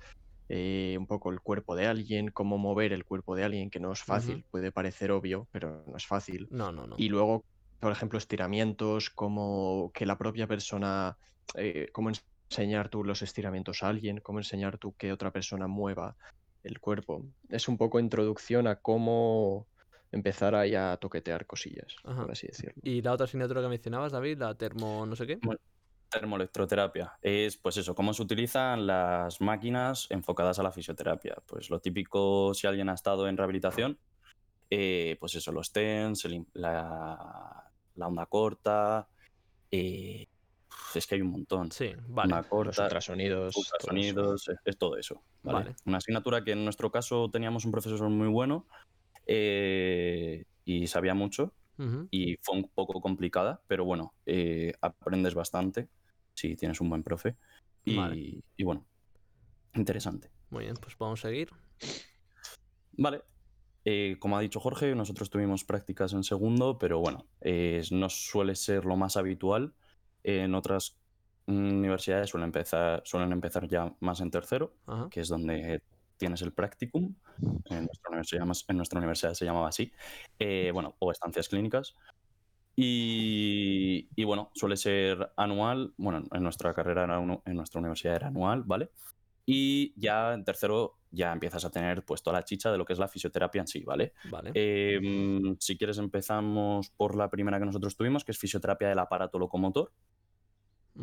[0.50, 3.92] eh, un poco el cuerpo de alguien, cómo mover el cuerpo de alguien, que no
[3.94, 6.50] es fácil, puede parecer obvio, pero no es fácil.
[6.50, 6.98] No, no, no.
[6.98, 7.46] Y luego,
[7.80, 11.18] por ejemplo, estiramientos, como que la propia persona,
[11.56, 12.10] eh, cómo
[12.50, 16.16] enseñar tú los estiramientos a alguien, cómo enseñar tú que otra persona mueva
[16.64, 17.26] el cuerpo.
[17.50, 19.68] Es un poco introducción a cómo
[20.12, 22.82] empezar ahí a toquetear cosillas, por así decirlo.
[22.82, 25.40] ¿Y la otra asignatura que mencionabas, David, la termo no sé qué?
[26.10, 27.18] termoelectroterapia.
[27.22, 31.36] Es, pues eso, cómo se utilizan las máquinas enfocadas a la fisioterapia.
[31.46, 33.98] Pues lo típico, si alguien ha estado en rehabilitación,
[34.70, 37.65] eh, pues eso, los TENS, la,
[37.98, 39.08] onda corta,
[39.72, 41.72] es que hay un montón.
[41.72, 42.34] Sí, vale.
[42.34, 43.56] Los ultrasonidos.
[43.56, 45.22] Ultrasonidos, es, todo eso.
[45.44, 45.76] ¿vale?
[45.86, 48.66] Una asignatura que en nuestro caso teníamos un profesor muy bueno
[49.28, 51.54] eh, y sabía mucho
[52.10, 55.90] y fue un poco complicada, pero bueno, eh, aprendes bastante
[56.34, 57.36] si tienes un buen profe
[57.84, 58.86] y, y bueno,
[59.74, 60.32] interesante.
[60.52, 61.50] Muy bien, pues vamos a seguir.
[62.94, 63.24] Vale,
[63.86, 67.26] eh, como ha dicho Jorge, nosotros tuvimos prácticas en segundo, pero bueno,
[67.92, 69.74] no suele ser lo más habitual.
[70.24, 70.98] en otras
[71.48, 74.74] universidades suelen empezar, suelen empezar ya más en tercero,
[75.12, 75.82] que es donde
[76.18, 77.16] tienes el practicum.
[77.66, 79.92] En nuestra universidad, en nuestra universidad se llamaba así.
[80.40, 81.96] Eh, bueno, o estancias clínicas.
[82.78, 85.94] Y, bueno, suele ser anual.
[85.98, 87.04] Bueno, en nuestra carrera,
[87.46, 88.90] en nuestra universidad era anual, ¿vale?
[89.46, 92.94] Y ya en tercero ya empiezas a tener pues toda la chicha de lo que
[92.94, 94.14] es la fisioterapia en sí, ¿vale?
[94.30, 94.52] Vale.
[94.54, 99.40] Em, si quieres empezamos por la primera que nosotros tuvimos, que es fisioterapia del aparato
[99.40, 99.92] locomotor,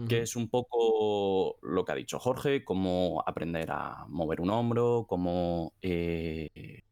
[0.09, 5.05] que es un poco lo que ha dicho Jorge, cómo aprender a mover un hombro,
[5.07, 6.83] cómo eh,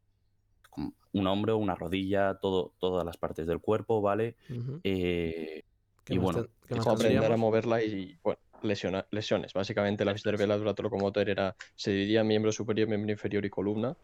[1.13, 4.37] un hombro, una rodilla, todo, todas las partes del cuerpo, ¿vale?
[4.85, 5.65] Eh,
[6.09, 9.53] y bueno, cómo aprender a moverla y bueno, lesiones.
[9.53, 13.96] Básicamente la fisioterapia del locomotor era, se dividía en miembro superior, miembro inferior y columna.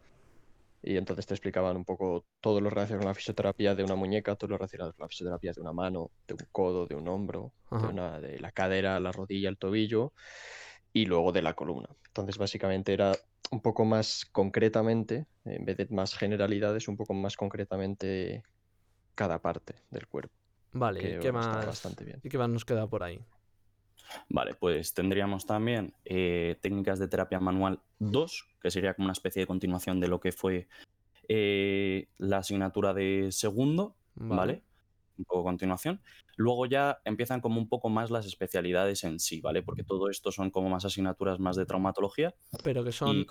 [0.82, 4.36] Y entonces te explicaban un poco todo lo relacionado con la fisioterapia de una muñeca,
[4.36, 7.52] todo lo relacionado con la fisioterapia de una mano, de un codo, de un hombro,
[7.70, 10.12] de, una, de la cadera, la rodilla, el tobillo
[10.92, 11.88] y luego de la columna.
[12.06, 13.12] Entonces básicamente era
[13.50, 18.44] un poco más concretamente, en vez de más generalidades, un poco más concretamente
[19.14, 20.34] cada parte del cuerpo.
[20.72, 21.66] Vale, ¿y qué más?
[21.66, 22.20] Bastante bien.
[22.22, 23.20] ¿Y qué más nos queda por ahí?
[24.28, 29.40] Vale, pues tendríamos también eh, técnicas de terapia manual 2, que sería como una especie
[29.40, 30.68] de continuación de lo que fue
[31.28, 34.62] eh, la asignatura de segundo, ¿vale?
[35.18, 36.00] Un poco continuación.
[36.36, 39.62] Luego ya empiezan como un poco más las especialidades en sí, ¿vale?
[39.62, 42.34] Porque todo esto son como más asignaturas más de traumatología.
[42.62, 43.26] Pero que son,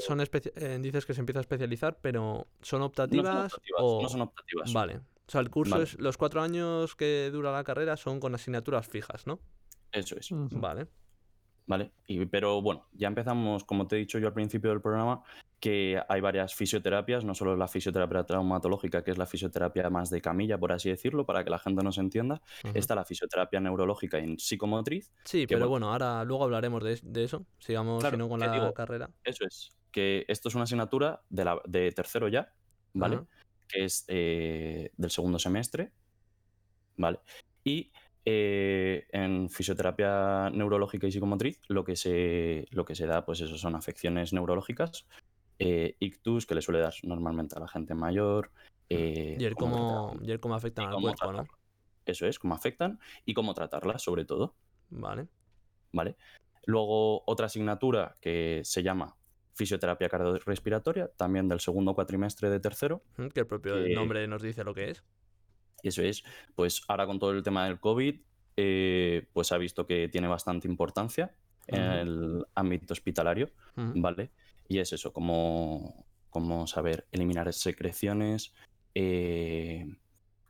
[0.00, 3.52] son eh, dices que se empieza a especializar, pero ¿son optativas?
[3.78, 4.72] No son optativas.
[4.72, 4.96] Vale.
[4.96, 8.88] O sea, el curso es, los cuatro años que dura la carrera son con asignaturas
[8.88, 9.38] fijas, ¿no?
[9.92, 10.28] Eso es.
[10.30, 10.88] Vale.
[11.66, 15.22] Vale, y, pero bueno, ya empezamos, como te he dicho yo al principio del programa,
[15.60, 20.20] que hay varias fisioterapias, no solo la fisioterapia traumatológica, que es la fisioterapia más de
[20.20, 22.42] camilla, por así decirlo, para que la gente nos entienda.
[22.74, 25.12] Está la fisioterapia neurológica y psicomotriz.
[25.24, 29.08] Sí, pero bueno, ahora luego hablaremos de, eso, sigamos sino con la carrera.
[29.22, 32.52] Eso es, que esto es una asignatura de, la, de tercero ya,
[32.94, 33.20] ¿vale?
[33.68, 35.92] Que es eh, del segundo semestre,
[36.96, 37.20] ¿vale?
[37.62, 37.92] Y
[38.24, 43.56] eh, en fisioterapia neurológica y psicomotriz lo que se, lo que se da pues eso
[43.56, 45.06] son afecciones neurológicas,
[45.58, 48.50] eh, ictus que le suele dar normalmente a la gente mayor.
[48.88, 51.46] Eh, y, el cómo, cómo afectan al cuerpo, ¿no?
[52.04, 54.54] Eso es, cómo afectan y cómo tratarlas sobre todo.
[54.90, 55.28] Vale.
[55.92, 56.16] Vale.
[56.66, 59.16] Luego otra asignatura que se llama
[59.54, 63.02] fisioterapia cardiorrespiratoria, también del segundo cuatrimestre de tercero.
[63.34, 65.04] Que el propio nombre nos dice lo que es.
[65.82, 68.20] Y eso es, pues ahora con todo el tema del COVID,
[68.56, 71.34] eh, pues ha visto que tiene bastante importancia
[71.66, 74.30] en el ámbito hospitalario, ¿vale?
[74.68, 78.52] Y es eso, como, como saber eliminar secreciones,
[78.94, 79.86] eh,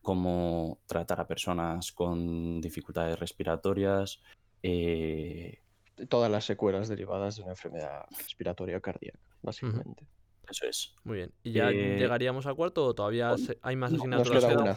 [0.03, 4.23] cómo tratar a personas con dificultades respiratorias.
[4.63, 5.61] Eh,
[6.09, 10.07] Todas las secuelas derivadas de una enfermedad respiratoria cardíaca, básicamente.
[10.49, 10.95] Eso es.
[11.05, 11.33] Muy bien.
[11.43, 14.45] ¿Y ya llegaríamos a cuarto o todavía hay más asignaturas?
[14.45, 14.77] que queda una,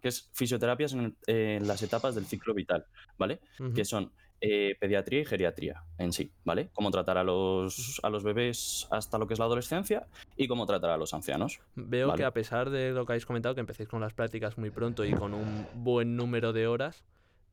[0.00, 2.86] que es fisioterapias en, las etapas del ciclo vital,
[3.18, 3.40] ¿vale?
[3.74, 6.68] Que son eh, pediatría y geriatría en sí, ¿vale?
[6.74, 10.66] Cómo tratar a los, a los bebés hasta lo que es la adolescencia y cómo
[10.66, 11.60] tratar a los ancianos.
[11.74, 14.70] Veo que a pesar de lo que habéis comentado, que empecéis con las prácticas muy
[14.70, 17.02] pronto y con un buen número de horas,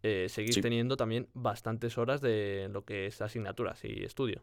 [0.02, 4.42] eh, seguís teniendo también bastantes horas de lo que es asignaturas y estudio.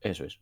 [0.00, 0.38] Eso es.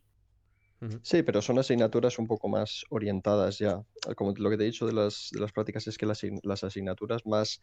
[1.01, 3.81] Sí, pero son asignaturas un poco más orientadas ya.
[4.15, 7.25] Como lo que te he dicho de las, de las prácticas es que las, asignaturas
[7.25, 7.61] más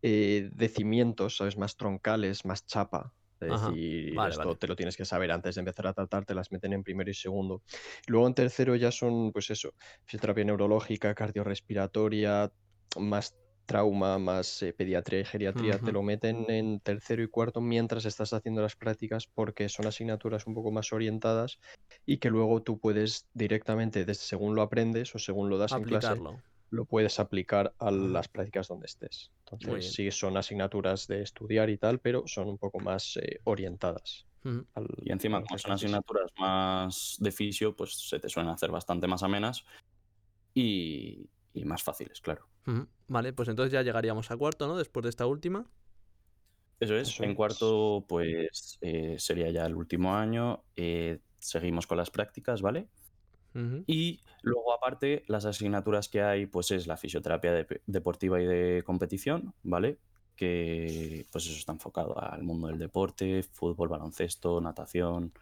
[0.00, 1.56] eh, de cimientos, ¿sabes?
[1.56, 3.12] Más troncales, más chapa.
[3.40, 6.52] Es decir, esto te lo tienes que saber antes de empezar a tratar, te las
[6.52, 7.62] meten en primero y segundo.
[8.06, 12.52] Luego en tercero ya son, pues eso, fisioterapia neurológica, cardiorrespiratoria,
[12.98, 13.34] más
[13.66, 18.32] trauma más eh, pediatría y geriatría te lo meten en tercero y cuarto mientras estás
[18.32, 21.58] haciendo las prácticas porque son asignaturas un poco más orientadas
[22.04, 25.84] y que luego tú puedes directamente, desde, según lo aprendes o según lo das en
[25.84, 26.22] clase,
[26.70, 29.32] lo puedes aplicar a las prácticas donde estés.
[29.46, 34.26] Entonces sí son asignaturas de estudiar y tal, pero son un poco más eh, orientadas.
[35.04, 39.22] y encima, como son asignaturas más de fisio, pues se te suelen hacer bastante más
[39.22, 39.64] amenas
[40.54, 42.51] y, y más fáciles, claro.
[43.08, 44.76] Vale, pues entonces ya llegaríamos a cuarto, ¿no?
[44.76, 45.66] Después de esta última.
[46.80, 50.64] Eso es, en cuarto pues eh, sería ya el último año.
[50.74, 52.88] Eh, seguimos con las prácticas, ¿vale?
[53.86, 59.52] Y luego, aparte, las asignaturas que hay, pues es la fisioterapia deportiva y de competición,
[59.62, 59.98] ¿vale?
[60.36, 65.32] Que pues eso está enfocado al mundo del deporte, fútbol, baloncesto, natación,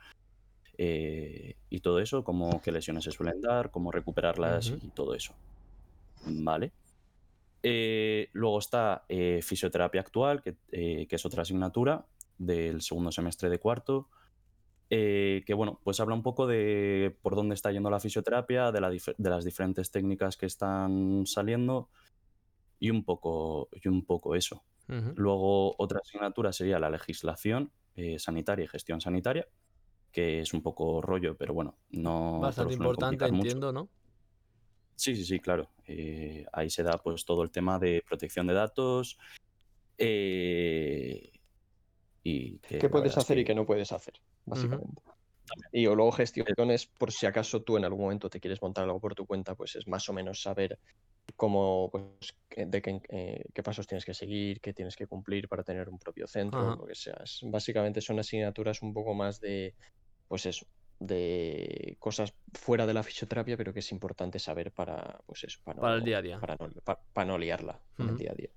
[0.77, 5.35] eh, y todo eso, como qué lesiones se suelen dar, cómo recuperarlas y todo eso.
[6.27, 6.73] ¿Vale?
[7.63, 10.57] Eh, luego está eh, fisioterapia actual, que,
[11.11, 12.07] es otra asignatura
[12.39, 14.09] del segundo semestre de cuarto,
[14.89, 18.81] que bueno, pues habla un poco de por dónde está yendo la fisioterapia, de,
[19.19, 21.91] las diferentes técnicas que están saliendo
[22.81, 24.65] y un poco, y un poco eso.
[25.15, 27.71] Luego otra asignatura sería la legislación
[28.19, 29.47] sanitaria y gestión sanitaria,
[30.11, 32.41] que es un poco rollo, pero bueno, no...
[32.41, 33.89] Bastante importante, entiendo, ¿no?
[35.01, 35.71] Sí, sí, sí, claro.
[35.87, 39.19] Eh, ahí se da pues todo el tema de protección de datos.
[39.97, 41.33] Eh,
[42.23, 44.21] y ¿Qué puedes hacer y qué no puedes hacer?
[44.45, 45.01] Básicamente.
[45.73, 49.01] Y o luego gestiones, por si acaso tú en algún momento te quieres montar algo
[49.01, 50.79] por tu cuenta, pues es más o menos saber
[51.35, 55.63] cómo, pues, de qué, eh, qué pasos tienes que seguir, qué tienes que cumplir para
[55.63, 57.25] tener un propio centro, lo que sea.
[57.45, 59.75] Básicamente son asignaturas un poco más de
[60.29, 60.67] pues eso,
[61.01, 65.95] de cosas fuera de la fisioterapia, pero que es importante saber para, pues eso, para,
[65.95, 66.39] el día a día.
[66.39, 68.51] Para no, liarla en el día a día.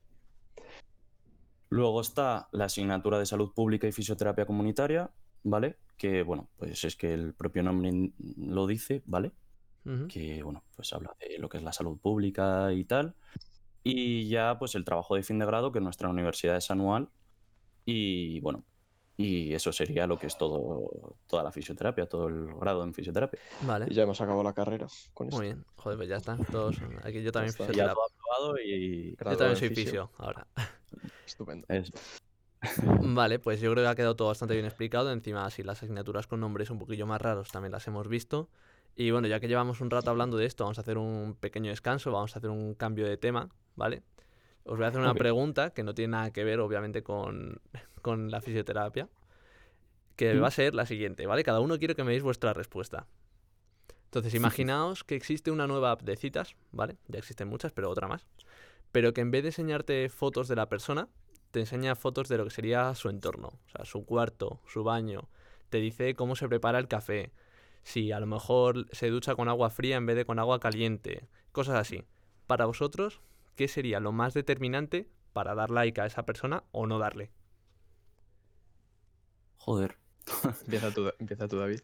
[1.70, 5.10] Luego está la asignatura de salud pública y fisioterapia comunitaria,
[5.44, 5.78] ¿vale?
[5.98, 9.32] Que, bueno, pues es que el propio nombre lo dice, ¿vale?
[10.08, 13.16] Que, bueno, pues habla de lo que es la salud pública y tal.
[13.84, 17.10] Y ya, pues el trabajo de fin de grado, que en nuestra universidad es anual.
[17.86, 18.64] Y, bueno,
[19.16, 23.40] y eso sería lo que es todo, toda la fisioterapia, todo el grado en fisioterapia.
[23.62, 23.86] Vale.
[23.90, 25.66] Y ya hemos acabado la carrera con Muy bien.
[25.76, 26.38] Joder, pues ya está.
[26.52, 29.16] Todos, aquí yo también Ya todo aprobado y...
[29.16, 30.48] Yo también soy fisio, ahora.
[31.26, 31.68] Estupendo.
[33.02, 35.12] Vale, pues yo creo que ha quedado todo bastante bien explicado.
[35.12, 38.50] Encima, si las asignaturas con nombres un poquillo más raros también las hemos visto.
[38.96, 41.72] Y bueno, ya que llevamos un rato hablando de esto, vamos a hacer un pequeño
[41.72, 44.04] descanso, vamos a hacer un cambio de tema, ¿vale?
[44.66, 47.60] Os voy a hacer una pregunta que no tiene nada que ver, obviamente, con,
[48.02, 49.10] con la fisioterapia,
[50.16, 51.44] que va a ser la siguiente, ¿vale?
[51.44, 53.08] Cada uno quiere que me deis vuestra respuesta.
[54.06, 56.98] Entonces, imaginaos que existe una nueva app de citas, ¿vale?
[57.08, 58.28] Ya existen muchas, pero otra más.
[58.92, 61.08] Pero que en vez de enseñarte fotos de la persona,
[61.50, 65.30] te enseña fotos de lo que sería su entorno, o sea, su cuarto, su baño,
[65.70, 67.32] te dice cómo se prepara el café,
[67.84, 71.28] si a lo mejor se ducha con agua fría en vez de con agua caliente,
[71.52, 72.04] cosas así.
[72.48, 73.20] Para vosotros,
[73.56, 77.32] ¿qué sería lo más determinante para dar like a esa persona o no darle?
[79.58, 79.98] Joder.
[80.62, 81.82] empieza, tú, empieza tú, David.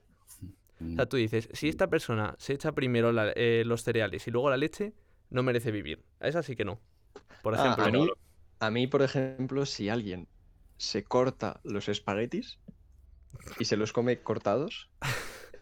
[0.82, 4.50] O sea, tú dices, si esta persona se echa primero eh, los cereales y luego
[4.50, 4.94] la leche,
[5.30, 6.06] no merece vivir.
[6.20, 6.80] A esa sí que no.
[7.42, 7.84] Por ah, ejemplo.
[7.84, 8.10] a, mí,
[8.60, 10.28] a mí, por ejemplo, si alguien
[10.78, 12.60] se corta los espaguetis
[13.60, 14.90] y se los come cortados,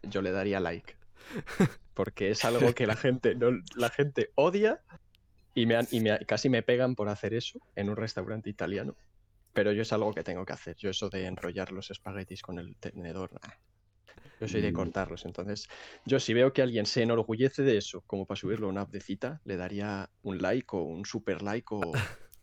[0.04, 0.96] yo le daría like.
[1.94, 4.82] Porque es algo que la gente, no, la gente odia
[5.62, 8.96] y, me, y me, casi me pegan por hacer eso en un restaurante italiano
[9.58, 10.76] pero yo es algo que tengo que hacer.
[10.76, 13.32] Yo eso de enrollar los espaguetis con el tenedor,
[14.40, 14.76] yo soy de mm.
[14.76, 15.26] cortarlos.
[15.26, 15.68] Entonces,
[16.06, 18.92] yo si veo que alguien se enorgullece de eso, como para subirlo a una app
[18.92, 21.82] de cita, le daría un like o un super like o,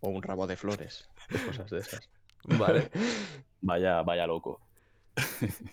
[0.00, 1.08] un ramo de flores,
[1.46, 2.10] cosas de esas.
[2.58, 2.90] Vale.
[3.60, 4.60] vaya, vaya loco.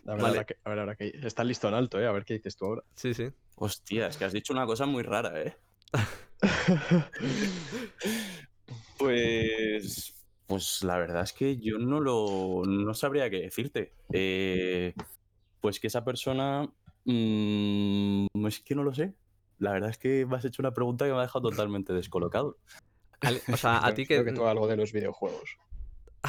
[0.06, 2.06] A ver, ahora que, a ver, ahora que está listo en alto, ¿eh?
[2.06, 2.84] A ver qué dices tú ahora.
[2.94, 3.32] Sí, sí.
[3.56, 5.58] Hostia, es que has dicho una cosa muy rara, ¿eh?
[8.98, 13.94] pues pues la verdad es que yo no lo no sabría qué decirte.
[14.12, 14.94] Eh,
[15.62, 16.70] pues que esa persona.
[17.06, 19.14] Mm, es que no lo sé.
[19.60, 22.58] La verdad es que me has hecho una pregunta que me ha dejado totalmente descolocado.
[23.48, 24.16] o sea, a ti que.
[24.16, 25.58] Creo que todo algo de los videojuegos.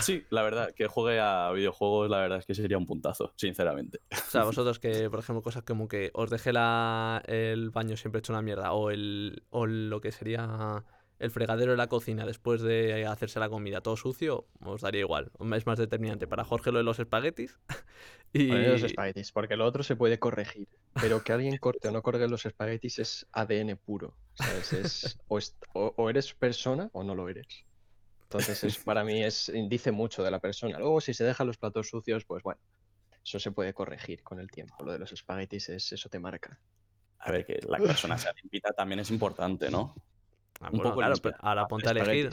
[0.00, 4.00] Sí, la verdad, que juegue a videojuegos, la verdad es que sería un puntazo, sinceramente.
[4.10, 8.20] O sea, vosotros que, por ejemplo, cosas como que os deje la, el baño siempre
[8.20, 10.82] hecho una mierda, o el o lo que sería
[11.22, 15.30] el fregadero de la cocina después de hacerse la comida todo sucio, os daría igual.
[15.54, 17.60] Es más determinante para Jorge lo de los espaguetis.
[18.32, 18.48] y...
[18.48, 20.68] los espaguetis, porque lo otro se puede corregir.
[21.00, 24.16] Pero que alguien corte o no corte los espaguetis es ADN puro.
[24.58, 27.46] Es, o, eres persona o no lo eres.
[28.32, 30.78] Entonces, es, para mí es, dice mucho de la persona.
[30.78, 32.60] Luego, si se dejan los platos sucios, pues bueno,
[33.24, 34.84] eso se puede corregir con el tiempo.
[34.84, 36.58] Lo de los espaguetis es eso te marca.
[37.18, 39.94] A ver, que la persona sea limpita también es importante, ¿no?
[40.60, 42.30] Ah, un poco claro, ahora ponte a elegir.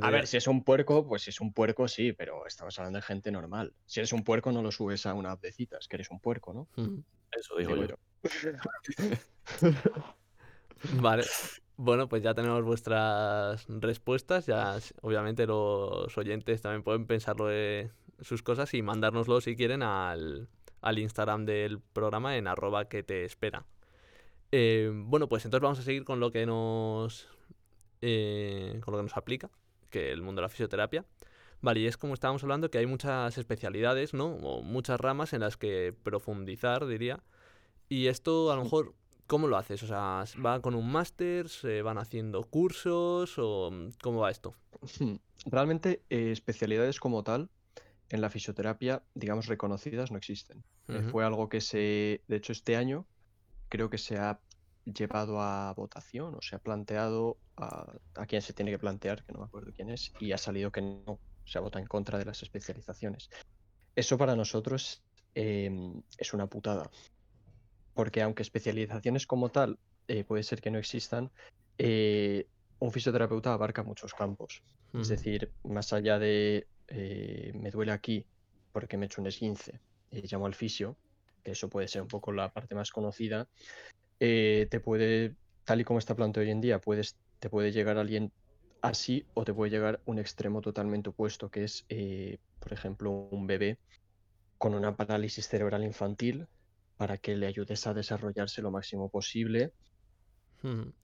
[0.00, 2.98] A ver, si es un puerco, pues si es un puerco, sí, pero estamos hablando
[2.98, 3.72] de gente normal.
[3.86, 6.20] Si eres un puerco, no lo subes a una app de citas, que eres un
[6.20, 6.68] puerco, ¿no?
[7.32, 7.96] Eso digo yo.
[11.00, 11.24] vale.
[11.76, 14.46] Bueno, pues ya tenemos vuestras respuestas.
[14.46, 20.48] Ya, obviamente, los oyentes también pueden pensarlo de sus cosas y mandárnoslo si quieren al,
[20.80, 23.66] al Instagram del programa en arroba que te espera.
[24.52, 27.28] Eh, bueno, pues entonces vamos a seguir con lo que nos.
[28.02, 29.50] Eh, con lo que nos aplica,
[29.90, 31.04] que el mundo de la fisioterapia.
[31.60, 34.26] Vale, y es como estábamos hablando que hay muchas especialidades, ¿no?
[34.26, 37.20] O muchas ramas en las que profundizar, diría.
[37.88, 38.94] Y esto a lo mejor,
[39.26, 39.82] ¿cómo lo haces?
[39.82, 41.48] O sea, ¿va con un máster?
[41.48, 43.34] ¿Se van haciendo cursos?
[43.38, 43.70] ¿O
[44.02, 44.54] cómo va esto?
[44.98, 45.14] Hmm,
[45.46, 47.48] realmente eh, especialidades como tal
[48.10, 50.62] en la fisioterapia, digamos, reconocidas no existen.
[50.88, 53.06] Eh, fue algo que se, de hecho, este año
[53.68, 54.38] creo que se ha
[54.84, 59.32] llevado a votación o se ha planteado a, a quién se tiene que plantear, que
[59.32, 62.24] no me acuerdo quién es, y ha salido que no, se vota en contra de
[62.24, 63.30] las especializaciones.
[63.94, 65.02] Eso para nosotros
[65.34, 66.90] em, es una putada.
[67.94, 69.78] Porque aunque especializaciones como tal
[70.08, 71.30] eh, puede ser que no existan,
[71.78, 72.46] eh,
[72.78, 74.62] un fisioterapeuta abarca muchos campos.
[74.92, 78.24] Es decir, más allá de eh, me duele aquí
[78.70, 79.80] porque me he hecho un esguince
[80.12, 80.96] y llamo al fisio,
[81.42, 83.48] que eso puede ser un poco la parte más conocida,
[84.18, 88.30] te puede, tal y como está planteado hoy en día, puedes, te puede llegar alguien
[88.84, 93.46] así o te puede llegar un extremo totalmente opuesto, que es, eh, por ejemplo, un
[93.46, 93.78] bebé
[94.58, 96.46] con una parálisis cerebral infantil
[96.96, 99.72] para que le ayudes a desarrollarse lo máximo posible.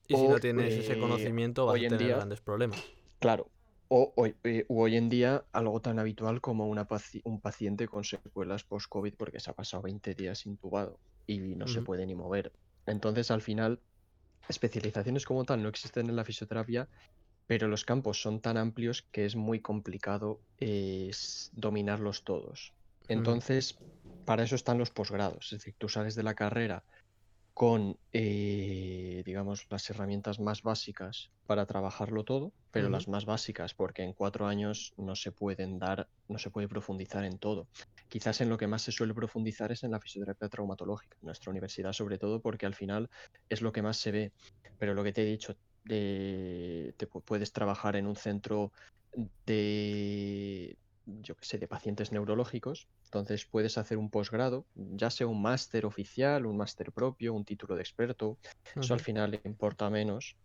[0.07, 2.83] Y si no tienes ese eh, conocimiento vas a tener grandes problemas.
[3.19, 3.47] Claro.
[3.89, 6.87] O hoy, eh, hoy en día algo tan habitual como una
[7.25, 11.81] un paciente con secuelas post-COVID porque se ha pasado 20 días intubado y no se
[11.81, 12.51] puede ni mover.
[12.87, 13.79] Entonces, al final,
[14.49, 16.87] especializaciones como tal no existen en la fisioterapia
[17.51, 21.11] pero los campos son tan amplios que es muy complicado eh,
[21.51, 22.71] dominarlos todos.
[23.09, 23.77] Entonces,
[24.25, 25.51] para eso están los posgrados.
[25.51, 26.83] Es decir, tú sales de la carrera
[27.53, 34.03] con, eh, digamos, las herramientas más básicas para trabajarlo todo, pero las más básicas, porque
[34.03, 37.67] en cuatro años no se pueden dar, no se puede profundizar en todo.
[38.07, 41.51] Quizás en lo que más se suele profundizar es en la fisioterapia traumatológica, en nuestra
[41.51, 43.09] universidad sobre todo, porque al final
[43.49, 44.31] es lo que más se ve.
[44.77, 48.71] Pero lo que te he dicho, te puedes trabajar en un centro
[49.45, 52.87] de, yo qué sé, de pacientes neurológicos.
[53.05, 57.75] Entonces puedes hacer un posgrado, ya sea un máster oficial, un máster propio, un título
[57.75, 58.37] de experto.
[58.75, 60.35] Eso al final importa menos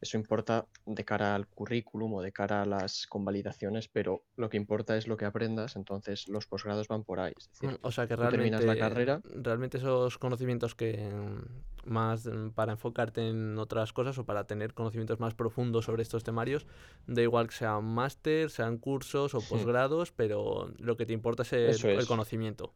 [0.00, 4.56] eso importa de cara al currículum o de cara a las convalidaciones, pero lo que
[4.56, 7.32] importa es lo que aprendas, entonces los posgrados van por ahí.
[7.36, 9.20] Es decir, mm, o sea que realmente, terminas la carrera.
[9.24, 14.74] Realmente esos conocimientos que mm, más mm, para enfocarte en otras cosas o para tener
[14.74, 16.66] conocimientos más profundos sobre estos temarios,
[17.06, 21.84] da igual que sean máster, sean cursos o posgrados, pero lo que te importa es
[21.84, 22.74] el conocimiento.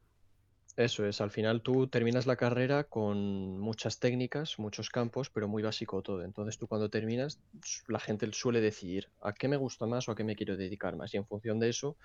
[0.76, 5.62] Eso es, al final tú terminas la carrera con muchas técnicas, muchos campos, pero muy
[5.62, 6.22] básico todo.
[6.24, 7.40] Entonces tú cuando terminas,
[7.88, 10.96] la gente suele decidir a qué me gusta más o a qué me quiero dedicar
[10.96, 11.12] más.
[11.12, 11.98] Y en función de eso,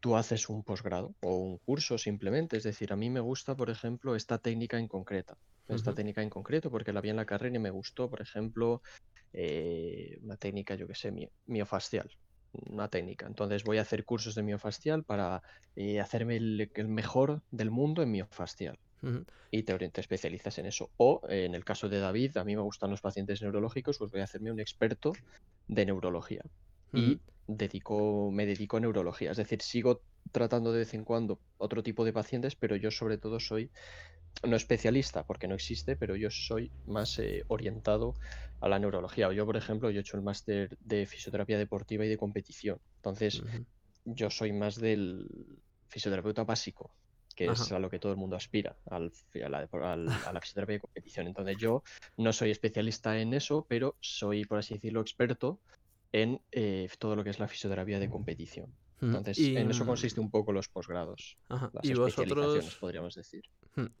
[0.00, 2.56] tú haces un posgrado o un curso simplemente.
[2.56, 5.36] Es decir, a mí me gusta, por ejemplo, esta técnica en concreta.
[5.68, 8.80] Esta técnica en concreto porque la vi en la carrera y me gustó, por ejemplo,
[9.34, 11.12] eh, una técnica, yo que sé,
[11.44, 12.10] miofascial
[12.70, 13.26] una técnica.
[13.26, 15.42] Entonces voy a hacer cursos de miofascial para
[15.76, 18.78] eh, hacerme el, mejor del mundo en miofascial.
[19.50, 20.90] Y te, te, especializas en eso.
[20.96, 24.20] O en el caso de David, a mí me gustan los pacientes neurológicos, pues voy
[24.20, 25.12] a hacerme un experto
[25.68, 26.42] de neurología.
[26.92, 29.30] Y dedico, me dedico a neurología.
[29.30, 33.18] Es decir, sigo tratando de vez en cuando otro tipo de pacientes, pero yo sobre
[33.18, 33.70] todo soy
[34.42, 38.14] no especialista, porque no existe, pero yo soy más eh, orientado
[38.60, 39.32] a la neurología.
[39.32, 42.78] Yo, por ejemplo, yo he hecho el máster de fisioterapia deportiva y de competición.
[42.96, 43.42] Entonces,
[44.04, 45.26] yo soy más del
[45.88, 46.92] fisioterapeuta básico,
[47.34, 49.12] que es a lo que todo el mundo aspira, al,
[49.44, 51.26] a, la, fisioterapia de competición.
[51.26, 51.82] Entonces, yo
[52.16, 55.60] no soy especialista en eso, pero soy, por así decirlo, experto
[56.12, 58.72] en eh, todo lo que es la fisioterapia de competición.
[59.00, 61.38] Entonces, en eso consiste un poco los posgrados.
[61.48, 63.44] Las ¿Y vosotros, podríamos decir.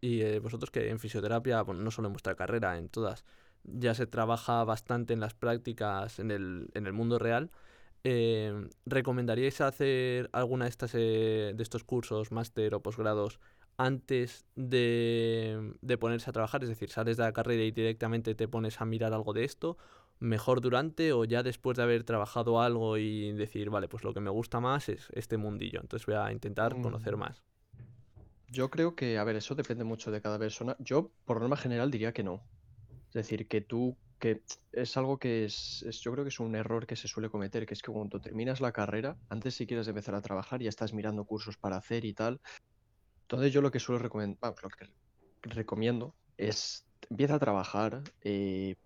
[0.00, 3.24] Y eh, vosotros que en fisioterapia, bueno, no solo en vuestra carrera, en todas,
[3.64, 7.50] ya se trabaja bastante en las prácticas en el, en el mundo real.
[8.04, 13.40] Eh, ¿Recomendaríais hacer alguna de, estas, eh, de estos cursos, máster o posgrados,
[13.76, 16.62] antes de, de, ponerse a trabajar?
[16.62, 19.78] Es decir, sales de la carrera y directamente te pones a mirar algo de esto.
[20.20, 24.20] ¿Mejor durante o ya después de haber trabajado algo y decir, vale, pues lo que
[24.20, 25.80] me gusta más es este mundillo?
[25.80, 27.20] Entonces voy a intentar conocer mm.
[27.20, 27.42] más.
[28.50, 30.74] Yo creo que, a ver, eso depende mucho de cada persona.
[30.78, 32.42] Yo, por norma general, diría que no.
[33.08, 34.42] Es decir, que tú, que
[34.72, 37.74] es algo que es, yo creo que es un error que se suele cometer, que
[37.74, 41.24] es que cuando terminas la carrera, antes si quieres empezar a trabajar, ya estás mirando
[41.24, 42.40] cursos para hacer y tal.
[43.22, 44.88] Entonces yo lo que suelo recomendar, lo que
[45.42, 48.76] recomiendo es empieza a trabajar, eh,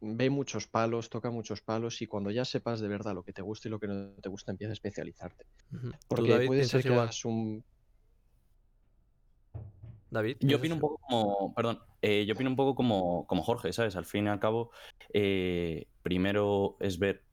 [0.00, 3.42] ve muchos palos, toca muchos palos y cuando ya sepas de verdad lo que te
[3.42, 5.46] gusta y lo que no te gusta, empieza a especializarte.
[6.08, 7.64] Porque puede ser que hagas un
[10.10, 10.36] David.
[10.40, 13.96] Yo opino un poco como, perdón, eh, yo opino un poco como, como Jorge, ¿sabes?
[13.96, 14.70] Al fin y al cabo,
[15.12, 17.24] eh, primero es ver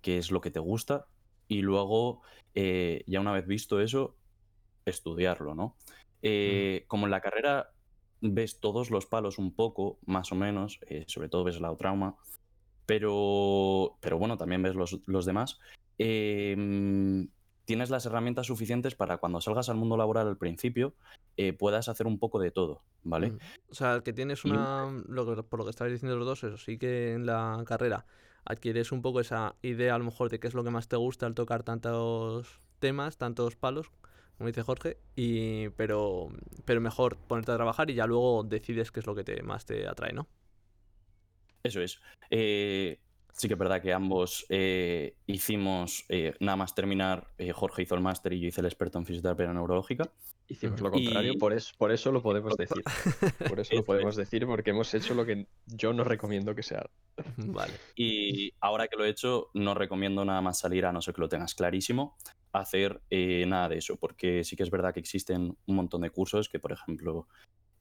[0.00, 1.06] qué es lo que te gusta
[1.48, 2.22] y luego,
[2.54, 4.16] eh, ya una vez visto eso,
[4.84, 5.76] estudiarlo, ¿no?
[6.86, 7.72] Como en la carrera
[8.20, 12.16] ves todos los palos un poco, más o menos, sobre todo ves la trauma,
[12.86, 15.58] pero, pero bueno, también ves los, los demás.
[15.98, 17.28] Em,
[17.64, 20.94] tienes las herramientas suficientes para cuando salgas al mundo laboral al principio
[21.36, 23.30] eh, puedas hacer un poco de todo, ¿vale?
[23.30, 23.38] Mm.
[23.70, 26.78] O sea, que tienes una, lo por lo que estabais diciendo los dos, eso sí
[26.78, 28.06] que en la carrera
[28.44, 30.96] adquieres un poco esa idea a lo mejor de qué es lo que más te
[30.96, 33.92] gusta al tocar tantos temas, tantos palos,
[34.40, 36.28] como dice Jorge, y pero,
[36.64, 39.66] pero mejor ponerte a trabajar y ya luego decides qué es lo que te, más
[39.66, 40.28] te atrae, ¿no?
[41.62, 42.00] Eso es.
[42.30, 42.98] Eh,
[43.40, 47.94] Sí que es verdad que ambos eh, hicimos, eh, nada más terminar, eh, Jorge hizo
[47.94, 50.10] el máster y yo hice el experto en fisioterapia neurológica.
[50.48, 52.82] Hicimos lo contrario, por, eso, por eso lo podemos decir.
[53.48, 56.74] Por eso lo podemos decir, porque hemos hecho lo que yo no recomiendo que se
[56.74, 56.90] haga.
[57.36, 57.72] Vale.
[57.94, 61.20] Y ahora que lo he hecho, no recomiendo nada más salir, a no ser que
[61.20, 62.16] lo tengas clarísimo,
[62.52, 63.00] hacer
[63.46, 66.58] nada de eso, porque sí que es verdad que existen un montón de cursos que,
[66.58, 67.28] por ejemplo,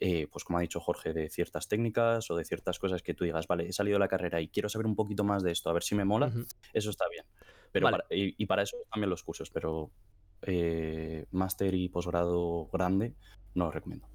[0.02, 3.26] eh, pues como ha dicho Jorge, de ciertas técnicas o de ciertas cosas que tú
[3.26, 5.70] digas, vale, he salido de la carrera y quiero saber un poquito más de esto,
[5.70, 6.32] a ver si me mola,
[6.74, 7.26] eso está bien.
[7.72, 9.92] Pero y, para eso también los cursos, pero
[10.44, 13.14] eh, máster y posgrado grande
[13.56, 14.08] no lo recomiendo.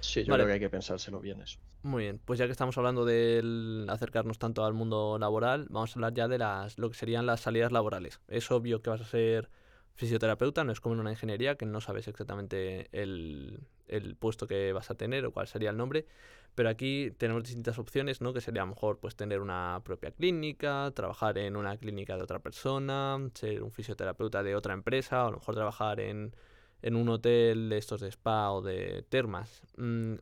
[0.00, 1.58] Sí, yo creo que hay que pensárselo bien eso.
[1.82, 5.94] Muy bien, pues ya que estamos hablando de acercarnos tanto al mundo laboral, vamos a
[5.98, 8.20] hablar ya de las lo que serían las salidas laborales.
[8.26, 9.50] Es obvio que vas a ser
[9.96, 14.72] fisioterapeuta, no es como en una ingeniería que no sabes exactamente el, el puesto que
[14.72, 16.06] vas a tener o cuál sería el nombre.
[16.54, 18.32] Pero aquí tenemos distintas opciones, ¿no?
[18.32, 22.22] Que sería a lo mejor pues tener una propia clínica, trabajar en una clínica de
[22.22, 26.34] otra persona, ser un fisioterapeuta de otra empresa, o a lo mejor trabajar en,
[26.82, 29.62] en un hotel de estos de spa o de termas.
[29.76, 30.14] Mm,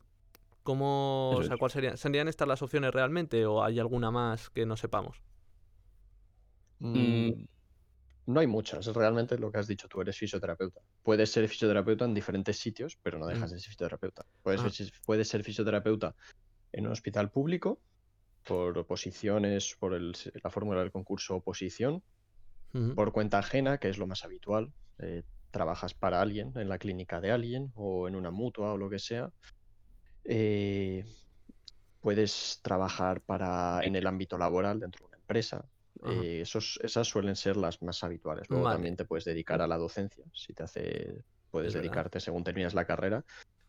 [0.63, 1.95] ¿Cómo, o sea, ¿cuál serían?
[1.95, 5.21] ¿Serían estas las opciones realmente o hay alguna más que no sepamos?
[6.79, 7.29] Mm,
[8.27, 10.81] no hay muchas, realmente lo que has dicho, tú eres fisioterapeuta.
[11.03, 13.53] Puedes ser fisioterapeuta en diferentes sitios, pero no dejas mm.
[13.53, 14.25] de ser fisioterapeuta.
[14.41, 15.23] Puedes, ah.
[15.23, 16.15] ser fisioterapeuta
[16.71, 17.79] en un hospital público,
[18.43, 22.03] por oposiciones, por la fórmula del concurso oposición,
[22.93, 24.73] por cuenta ajena, que es lo más habitual.
[24.99, 28.89] Eh, trabajas para alguien, en la clínica de alguien, o en una mutua o lo
[28.89, 29.31] que sea.
[30.25, 31.05] Eh,
[32.01, 35.65] puedes trabajar para, en el ámbito laboral dentro de una empresa.
[36.03, 38.49] Eh, esos, esas suelen ser las más habituales.
[38.49, 42.73] Luego también te puedes dedicar a la docencia, si te hace, puedes dedicarte según terminas
[42.73, 43.23] la carrera,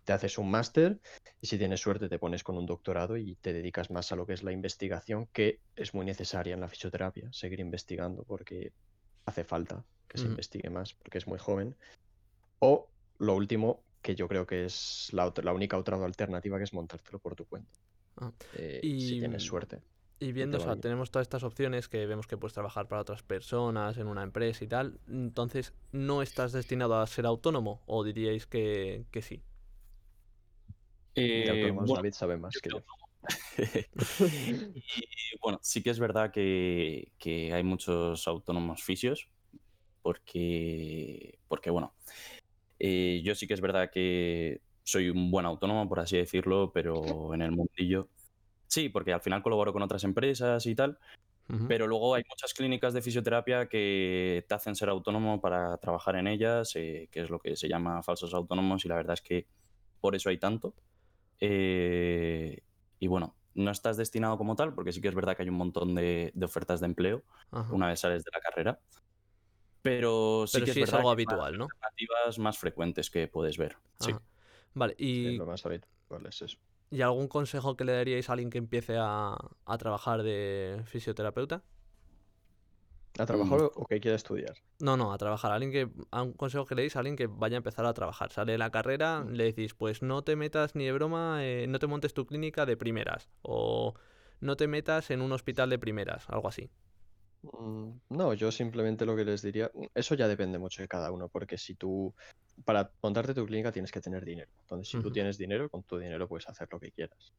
[0.04, 1.00] te haces un máster
[1.40, 4.26] y si tienes suerte te pones con un doctorado y te dedicas más a lo
[4.26, 8.72] que es la investigación, que es muy necesaria en la fisioterapia, seguir investigando porque
[9.26, 11.76] hace falta que se investigue más porque es muy joven.
[12.60, 16.72] O lo último, que yo creo que es la, la única otra alternativa, que es
[16.72, 17.78] montártelo por tu cuenta.
[18.18, 19.82] Ah, eh, si tienes suerte.
[20.18, 23.22] Y viendo, o sea, tenemos todas estas opciones que vemos que puedes trabajar para otras
[23.22, 24.98] personas, en una empresa y tal.
[25.08, 29.42] Entonces, ¿no estás destinado a ser autónomo o diríais que, que sí?
[31.14, 32.82] Eh, David sabe más que yo.
[34.78, 39.28] y, bueno, sí que es verdad que, que, hay muchos autónomos fisios,
[40.00, 41.94] porque, porque bueno,
[42.78, 47.34] eh, yo sí que es verdad que soy un buen autónomo, por así decirlo, pero
[47.34, 48.08] en el mundillo
[48.66, 50.98] Sí, porque al final colaboro con otras empresas y tal,
[51.68, 56.26] pero luego hay muchas clínicas de fisioterapia que te hacen ser autónomo para trabajar en
[56.26, 59.46] ellas, eh, que es lo que se llama falsos autónomos y la verdad es que
[60.00, 60.74] por eso hay tanto.
[61.40, 62.62] Eh,
[62.98, 65.56] y bueno, no estás destinado como tal, porque sí que es verdad que hay un
[65.56, 67.22] montón de, ofertas de empleo
[67.70, 68.80] una vez sales de la carrera.
[69.82, 71.68] Pero sí que es, algo habitual, ¿no?
[71.80, 73.76] Alternativas más frecuentes que puedes ver.
[74.00, 74.12] Sí.
[74.74, 75.36] Vale, y.
[75.36, 76.58] lo más habitual es eso.
[76.90, 79.36] ¿Y algún consejo que le daríais a alguien que empiece a,
[79.78, 81.62] trabajar de fisioterapeuta?
[83.18, 83.70] ¿A trabajar mm.
[83.74, 84.54] o que quiera estudiar?
[84.78, 85.50] No, no, a trabajar.
[85.50, 87.94] alguien que, a un consejo que le deis a alguien que vaya a empezar a
[87.94, 88.30] trabajar.
[88.30, 89.32] Sale de la carrera, mm.
[89.32, 92.66] le decís, pues no te metas ni de broma, eh, no te montes tu clínica
[92.66, 93.28] de primeras.
[93.42, 93.94] O
[94.40, 96.70] no te metas en un hospital de primeras, algo así.
[97.42, 101.28] Mm, no, yo simplemente lo que les diría, eso ya depende mucho de cada uno,
[101.28, 102.14] porque si tú
[102.64, 104.50] para montarte tu clínica tienes que tener dinero.
[104.62, 107.32] Entonces, si tú tienes dinero, con tu dinero puedes hacer lo que quieras.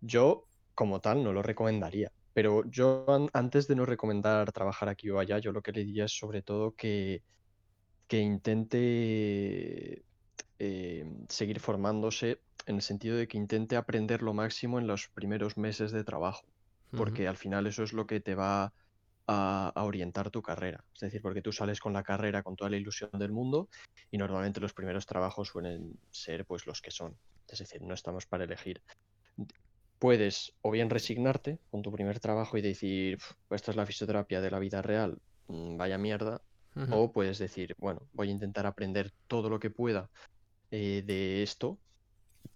[0.00, 2.12] Yo, como tal, no lo recomendaría.
[2.34, 6.06] Pero yo, antes de no recomendar trabajar aquí o allá, yo lo que le diría
[6.06, 7.22] es sobre todo que,
[8.08, 10.04] que intente
[10.58, 15.56] eh, seguir formándose en el sentido de que intente aprender lo máximo en los primeros
[15.56, 16.46] meses de trabajo.
[16.90, 18.74] Porque al final eso es lo que te va
[19.26, 20.84] a, orientar tu carrera.
[20.94, 23.68] Es decir, porque tú sales con la carrera con toda la ilusión del mundo
[24.10, 27.16] y normalmente los primeros trabajos suelen ser pues los que son.
[27.48, 28.82] Es decir, no estamos para elegir.
[29.98, 33.18] Puedes o bien resignarte con tu primer trabajo y decir,
[33.48, 35.18] pues esta es la fisioterapia de la vida real,
[35.48, 36.42] mm, vaya mierda.
[36.90, 40.10] O puedes decir, bueno, voy a intentar aprender todo lo que pueda
[40.70, 41.78] eh, de esto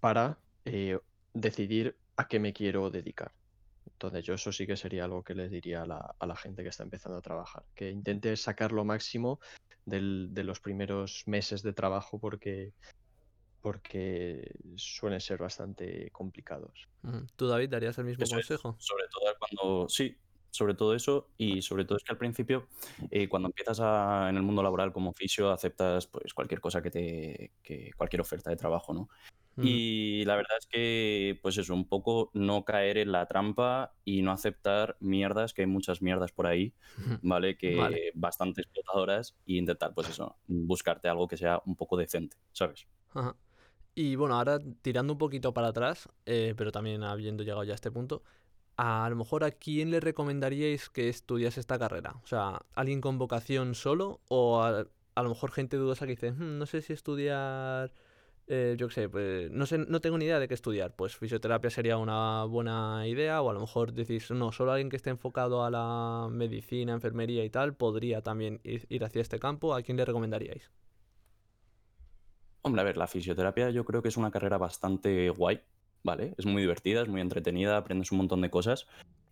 [0.00, 0.98] para eh,
[1.34, 3.32] decidir a qué me quiero dedicar.
[3.96, 6.62] Entonces yo eso sí que sería algo que les diría a la, a la gente
[6.62, 9.40] que está empezando a trabajar, que intente sacar lo máximo
[9.86, 12.74] del, de los primeros meses de trabajo porque,
[13.62, 16.86] porque suelen ser bastante complicados.
[17.36, 18.76] ¿Tú, David, darías el mismo consejo?
[18.78, 20.14] sobre todo cuando, sí,
[20.50, 22.68] sobre todo eso y sobre todo es que al principio,
[23.10, 27.52] eh, cuando empiezas en el mundo laboral como oficio, aceptas pues cualquier cosa que te,
[27.62, 29.08] que cualquier oferta de trabajo, ¿no?
[29.58, 34.20] Y la verdad es que, pues eso, un poco no caer en la trampa y
[34.20, 36.74] no aceptar mierdas, que hay muchas mierdas por ahí,
[37.22, 37.56] ¿vale?
[37.56, 42.86] Que bastante explotadoras y intentar, pues eso, buscarte algo que sea un poco decente, ¿sabes?
[43.94, 47.76] Y bueno, ahora tirando un poquito para atrás, eh, pero también habiendo llegado ya a
[47.76, 48.22] este punto,
[48.76, 52.16] a, lo mejor a quién le recomendaríais que estudiase esta carrera?
[52.22, 54.86] O sea, ¿alguien con vocación solo o a,
[55.22, 57.92] lo mejor gente dudosa que dice, hmm, no sé si estudiar
[58.48, 60.94] eh, yo qué sé, pues no sé, no tengo ni idea de qué estudiar.
[60.94, 64.96] Pues fisioterapia sería una buena idea, o a lo mejor decís, no, solo alguien que
[64.96, 69.74] esté enfocado a la medicina, enfermería y tal, podría también ir hacia este campo.
[69.74, 70.70] ¿A quién le recomendaríais?
[72.62, 75.62] Hombre, a ver, la fisioterapia yo creo que es una carrera bastante guay,
[76.02, 76.34] ¿vale?
[76.36, 78.86] Es muy divertida, es muy entretenida, aprendes un montón de cosas.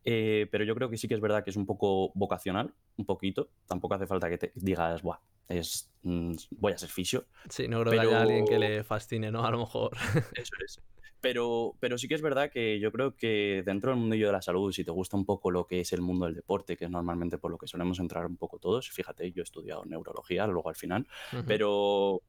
[0.05, 3.07] Eh, pero yo creo que sí que es verdad que es un poco vocacional, un
[3.07, 3.49] poquito.
[3.67, 7.25] Tampoco hace falta que te digas, Buah, es, mm, voy a ser fisio.
[7.49, 9.45] Sí, no creo que haya alguien que le fascine, ¿no?
[9.45, 9.93] A lo mejor.
[10.37, 10.81] Eso es.
[11.21, 14.43] Pero, pero sí que es verdad que yo creo que dentro del mundillo de la
[14.43, 16.91] salud, si te gusta un poco lo que es el mundo del deporte, que es
[16.91, 20.69] normalmente por lo que solemos entrar un poco todos, fíjate, yo he estudiado neurología luego
[20.69, 21.07] al final,
[21.47, 22.21] pero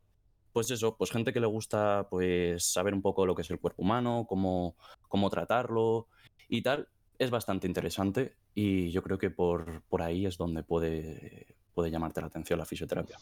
[0.53, 3.59] pues eso, pues gente que le gusta pues saber un poco lo que es el
[3.59, 4.78] cuerpo humano, cómo,
[5.09, 6.07] cómo tratarlo
[6.47, 6.88] y tal,
[7.20, 12.22] es bastante interesante y yo creo que por, por ahí es donde puede, puede llamarte
[12.22, 13.18] la atención la fisioterapia.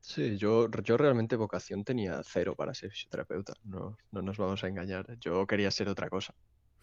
[0.00, 4.68] Sí, yo, yo realmente vocación tenía cero para ser fisioterapeuta, no, no nos vamos a
[4.68, 5.16] engañar.
[5.20, 6.34] Yo quería ser otra cosa.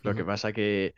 [0.02, 0.96] Lo que pasa que,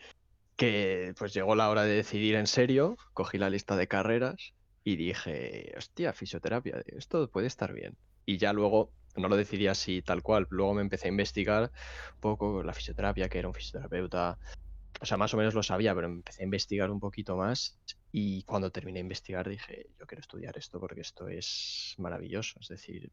[0.56, 4.96] que pues llegó la hora de decidir en serio, cogí la lista de carreras y
[4.96, 7.98] dije, hostia, fisioterapia, esto puede estar bien.
[8.28, 11.72] Y ya luego, no lo decidí así tal cual, luego me empecé a investigar
[12.14, 14.38] un poco la fisioterapia, que era un fisioterapeuta,
[15.02, 17.76] o sea, más o menos lo sabía, pero empecé a investigar un poquito más
[18.12, 22.60] y cuando terminé de investigar dije, yo quiero estudiar esto porque esto es maravilloso.
[22.60, 23.12] Es decir,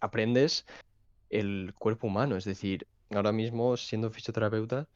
[0.00, 0.64] aprendes
[1.28, 2.36] el cuerpo humano.
[2.36, 4.88] Es decir, ahora mismo siendo fisioterapeuta,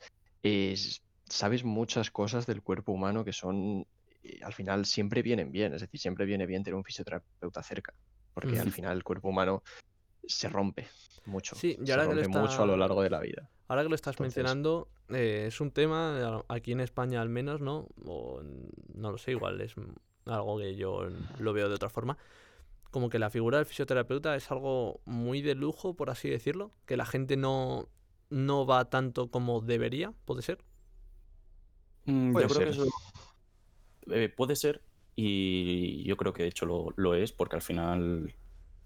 [1.29, 3.87] sabes muchas cosas del cuerpo humano que son,
[4.23, 5.75] eh, al final siempre vienen bien.
[5.75, 7.93] Es decir, siempre viene bien tener un fisioterapeuta cerca.
[8.33, 9.63] Porque al final el cuerpo humano
[10.27, 10.89] se rompe
[11.27, 11.57] mucho.
[11.57, 13.51] Sí, se rompe mucho a lo largo de la vida.
[13.67, 17.89] Ahora que lo estás mencionando, eh, es un tema, aquí en España al menos, ¿no?
[18.05, 18.43] O
[18.95, 19.75] no lo sé, igual es
[20.27, 21.09] algo que yo
[21.39, 22.19] lo veo de otra forma.
[22.91, 26.97] Como que la figura del fisioterapeuta es algo muy de lujo, por así decirlo, que
[26.97, 27.89] la gente no,
[28.31, 30.59] no va tanto como debería, ¿puede ser?
[32.05, 32.87] Mm, yo creo que eso
[34.11, 34.83] eh, puede ser
[35.17, 38.35] y yo creo que de hecho lo, lo es porque al final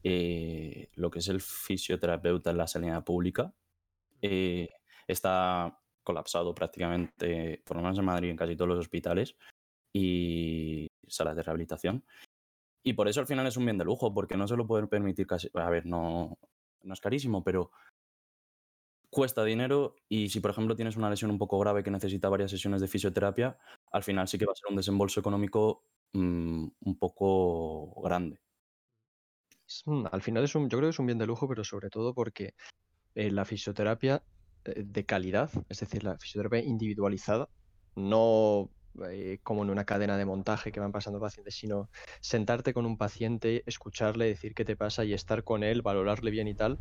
[0.05, 3.53] eh, lo que es el fisioterapeuta en la sanidad pública
[4.22, 4.68] eh,
[5.06, 9.36] está colapsado prácticamente, por lo menos en Madrid, en casi todos los hospitales
[9.92, 12.04] y salas de rehabilitación.
[12.82, 14.88] Y por eso al final es un bien de lujo, porque no se lo pueden
[14.88, 15.50] permitir casi.
[15.54, 16.38] A ver, no,
[16.82, 17.70] no es carísimo, pero
[19.10, 22.50] cuesta dinero y si por ejemplo tienes una lesión un poco grave que necesita varias
[22.50, 23.58] sesiones de fisioterapia,
[23.92, 28.40] al final sí que va a ser un desembolso económico mm, un poco grande.
[30.10, 32.14] Al final es un, yo creo que es un bien de lujo, pero sobre todo
[32.14, 32.54] porque
[33.14, 34.22] eh, la fisioterapia
[34.64, 37.48] eh, de calidad, es decir, la fisioterapia individualizada,
[37.96, 38.70] no
[39.11, 41.90] eh, como en una cadena de montaje que van pasando pacientes, sino
[42.20, 46.48] sentarte con un paciente, escucharle, decir qué te pasa y estar con él, valorarle bien
[46.48, 46.78] y tal,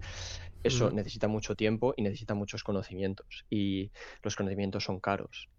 [0.63, 3.45] eso necesita mucho tiempo y necesita muchos conocimientos.
[3.49, 3.91] Y
[4.23, 5.49] los conocimientos son caros.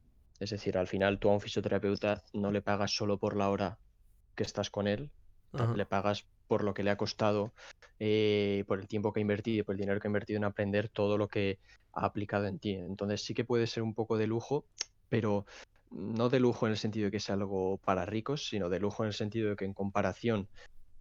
[0.40, 3.78] Es decir, al final tú a un fisioterapeuta no le pagas solo por la hora
[4.34, 5.10] que estás con él,
[5.52, 7.52] le pagas por lo que le ha costado,
[7.98, 10.88] eh, por el tiempo que ha invertido, por el dinero que ha invertido en aprender
[10.88, 11.58] todo lo que
[11.92, 12.72] ha aplicado en ti.
[12.72, 14.64] Entonces sí que puede ser un poco de lujo,
[15.08, 15.46] pero
[15.90, 19.04] no de lujo en el sentido de que sea algo para ricos, sino de lujo
[19.04, 20.48] en el sentido de que en comparación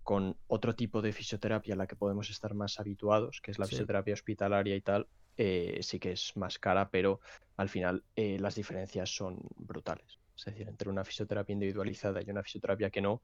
[0.04, 3.66] con otro tipo de fisioterapia a la que podemos estar más habituados, que es la
[3.66, 7.20] fisioterapia hospitalaria y tal, eh, sí que es más cara, pero
[7.58, 10.20] al final eh, las diferencias son brutales.
[10.38, 13.22] Es decir, entre una fisioterapia individualizada y una fisioterapia que no,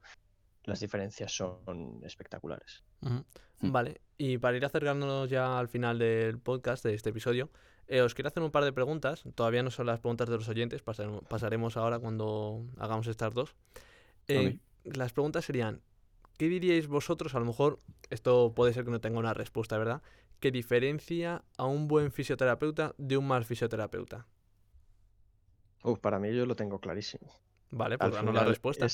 [0.64, 2.82] las diferencias son espectaculares.
[3.00, 3.20] Mm.
[3.72, 7.50] Vale, y para ir acercándonos ya al final del podcast, de este episodio,
[7.86, 9.24] eh, os quiero hacer un par de preguntas.
[9.34, 13.54] Todavía no son las preguntas de los oyentes, pasaremos ahora cuando hagamos estas dos.
[14.28, 15.82] Eh, las preguntas serían,
[16.38, 17.34] ¿qué diríais vosotros?
[17.34, 20.02] A lo mejor esto puede ser que no tenga una respuesta, ¿verdad?
[20.40, 24.26] ¿Qué diferencia a un buen fisioterapeuta de un mal fisioterapeuta?
[26.00, 27.30] para mí yo lo tengo clarísimo.
[27.70, 28.86] Vale, pues danos la respuesta.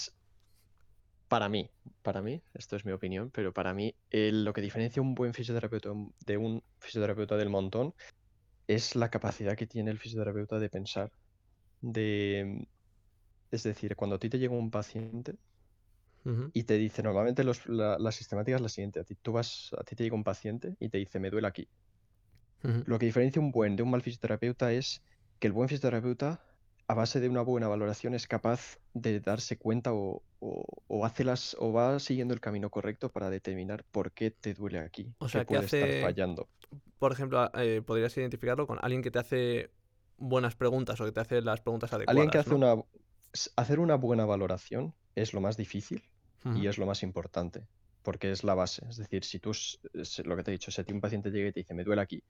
[1.31, 1.70] Para mí,
[2.03, 5.91] para mí, esto es mi opinión, pero para mí lo que diferencia un buen fisioterapeuta
[6.26, 7.95] de un fisioterapeuta del montón
[8.66, 11.12] es la capacidad que tiene el fisioterapeuta de pensar.
[11.83, 12.66] De,
[13.53, 15.37] es decir, cuando a ti te llega un paciente
[16.53, 19.95] y te dice, normalmente la, sistemática es la siguiente, a ti, tú vas, a ti
[19.95, 21.68] te llega un paciente y te dice, me duele aquí.
[22.87, 25.01] Lo que diferencia un buen de un mal fisioterapeuta es
[25.39, 26.45] que el buen fisioterapeuta
[26.89, 30.24] a base de una buena valoración es capaz de darse cuenta o,
[31.05, 35.12] hace las, o va siguiendo el camino correcto para determinar por qué te duele aquí.
[35.18, 36.49] O sea, que puede estar fallando.
[36.99, 39.70] Por ejemplo, eh, podrías identificarlo con alguien que te hace
[40.16, 42.16] buenas preguntas o que te hace las preguntas adecuadas.
[42.16, 42.76] Alguien que hace una.
[43.55, 46.03] Hacer una buena valoración es lo más difícil
[46.57, 47.64] y es lo más importante
[48.03, 48.84] porque es la base.
[48.88, 49.53] Es decir, si tú,
[50.24, 51.84] lo que te he dicho, si a ti un paciente llega y te dice, me
[51.84, 52.22] duele aquí,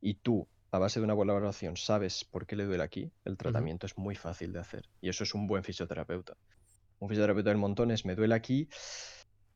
[0.00, 3.36] y tú a base de una buena valoración sabes por qué le duele aquí, el
[3.36, 4.88] tratamiento es muy fácil de hacer.
[5.00, 6.36] Y eso es un buen fisioterapeuta.
[6.98, 8.68] Un fisioterapeuta del montón es me duele aquí.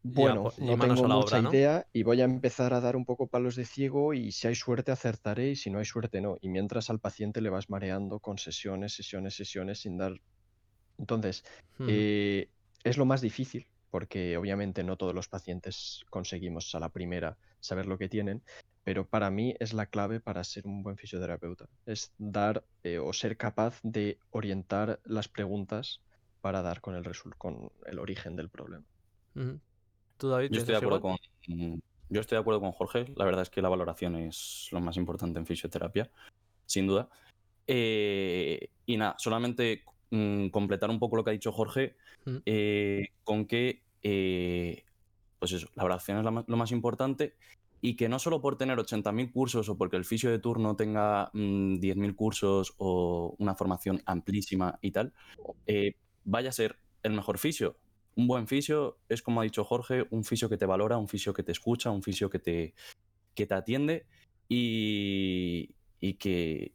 [0.02, 3.66] Bueno, no tengo mucha idea y voy a empezar a dar un poco palos de
[3.66, 6.38] ciego y si hay suerte acertaré y si no hay suerte no.
[6.40, 10.14] Y mientras al paciente le vas mareando con sesiones, sesiones, sesiones sin dar...
[10.98, 11.44] Entonces,
[11.86, 12.48] eh,
[12.82, 17.86] es lo más difícil porque obviamente no todos los pacientes conseguimos a la primera saber
[17.86, 18.42] lo que tienen,
[18.84, 21.68] pero para mí es la clave para ser un buen fisioterapeuta.
[21.84, 26.00] Es dar eh, o ser capaz de orientar las preguntas
[26.40, 27.04] para dar con el,
[27.38, 28.84] con el origen del problema.
[29.34, 29.58] yo,
[30.50, 31.16] estoy de acuerdo con,
[32.08, 33.12] yo estoy de acuerdo con Jorge.
[33.16, 36.10] La verdad es que la valoración es lo más importante en fisioterapia,
[36.66, 37.08] sin duda.
[37.66, 41.96] Eh, y nada, solamente mm, completar un poco lo que ha dicho Jorge,
[42.44, 43.82] eh, con que,
[45.38, 47.36] pues eso, la valoración es lo más importante
[47.80, 51.30] y que no solo por tener 80.000 cursos o porque el fisio de turno tenga
[51.32, 55.12] 10.000 mm, cursos o una formación amplísima y tal,
[55.66, 57.76] eh, vaya a ser el mejor fisio.
[58.16, 61.32] Un buen fisio es, como ha dicho Jorge, un fisio que te valora, un fisio
[61.32, 62.74] que te escucha, un fisio que te,
[63.34, 64.06] que te atiende
[64.48, 66.74] y, y que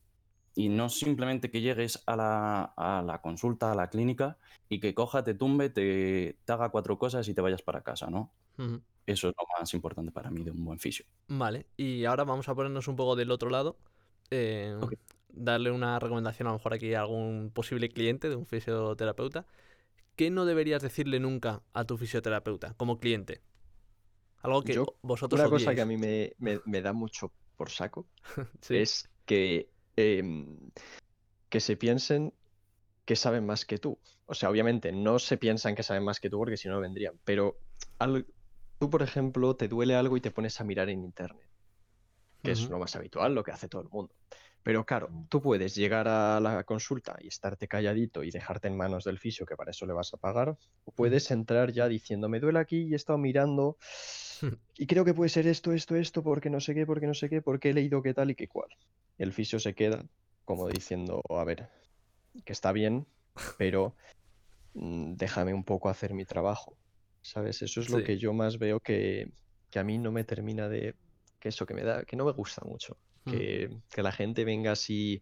[0.56, 4.38] y no simplemente que llegues a la, a la, consulta, a la clínica
[4.70, 8.10] y que coja, te tumbe, te, te haga cuatro cosas y te vayas para casa,
[8.10, 8.32] ¿no?
[9.06, 11.06] Eso es lo más importante para mí de un buen fisio.
[11.28, 13.78] Vale, y ahora vamos a ponernos un poco del otro lado.
[14.32, 14.76] Eh,
[15.36, 19.46] darle una recomendación a lo mejor aquí a algún posible cliente de un fisioterapeuta.
[20.16, 23.42] ¿Qué no deberías decirle nunca a tu fisioterapeuta como cliente?
[24.42, 28.08] Algo que vosotros Una cosa que a mí me, da mucho por saco
[28.70, 30.72] es que, em,
[31.50, 32.34] que se piensen
[33.06, 33.98] que saben más que tú.
[34.26, 37.20] O sea, obviamente no se piensan que saben más que tú porque si no vendrían,
[37.24, 37.58] pero
[38.80, 41.48] tú, por ejemplo, te duele algo y te pones a mirar en internet,
[42.44, 44.14] que es lo más habitual, lo que hace todo el mundo.
[44.66, 49.04] Pero claro, tú puedes llegar a la consulta y estarte calladito y dejarte en manos
[49.04, 52.40] del fisio, que para eso le vas a pagar, o puedes entrar ya diciendo, me
[52.40, 53.78] duele aquí y he estado mirando
[54.76, 57.30] y creo que puede ser esto, esto, esto, porque no sé qué, porque no sé
[57.30, 58.70] qué, porque he leído qué tal y qué cual.
[59.20, 60.04] El fisio se queda
[60.46, 61.70] como diciendo, a ver,
[62.44, 63.06] que está bien,
[63.60, 63.96] pero
[64.74, 66.76] mm, déjame un poco hacer mi trabajo.
[67.22, 67.62] ¿sabes?
[67.62, 69.32] Eso es lo que yo más veo que,
[69.76, 70.96] a mí no me termina de...
[71.40, 72.98] que eso, que me da, que no me gusta mucho.
[73.26, 73.32] Mm.
[73.90, 75.22] Que, la gente venga así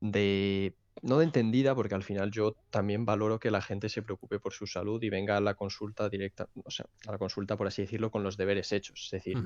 [0.00, 0.74] de...
[1.02, 4.52] no de entendida, porque al final yo también valoro que la gente se preocupe por
[4.52, 7.82] su salud y venga a la consulta directa, o sea, a la consulta, por así
[7.82, 9.04] decirlo, con los deberes hechos.
[9.04, 9.36] Es decir,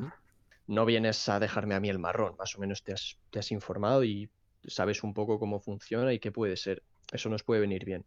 [0.67, 3.51] no vienes a dejarme a mí el marrón, más o menos te has, te has
[3.51, 4.31] informado y
[4.67, 6.83] sabes un poco cómo funciona y qué puede ser.
[7.13, 8.07] Eso nos puede venir bien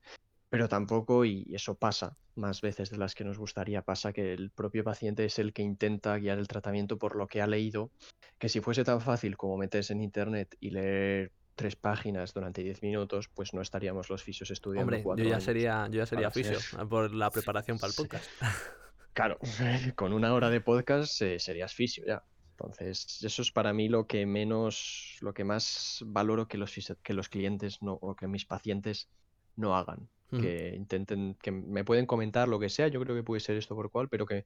[0.56, 4.52] pero tampoco, y eso pasa más veces de las que nos gustaría, pasa que el
[4.52, 7.92] propio paciente es el que intenta guiar el tratamiento por lo que ha leído,
[8.40, 12.82] que si fuese tan fácil como meterse en internet y leer tres páginas durante diez
[12.82, 16.58] minutos, pues no estaríamos los fisios estudiando Hombre, yo ya sería, yo ya sería fisio
[16.88, 18.26] por la preparación para el podcast.
[19.12, 19.38] Claro,
[19.96, 22.24] con una hora de podcast eh, serías fisio ya.
[22.52, 27.14] Entonces, eso es para mí lo que menos, lo que más valoro que los, que
[27.14, 29.10] los clientes no, o que mis pacientes
[29.58, 33.40] no hagan que intenten, que me pueden comentar lo que sea, yo creo que puede
[33.40, 34.46] ser esto por cual, pero que,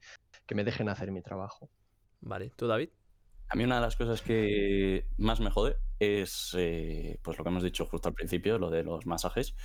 [0.54, 1.70] me dejen hacer mi trabajo.
[2.22, 2.90] Vale, ¿tú David?
[3.48, 7.50] A mí una de las cosas que más me jode es eh, pues lo que
[7.50, 9.56] hemos dicho justo al principio, lo de los masajes.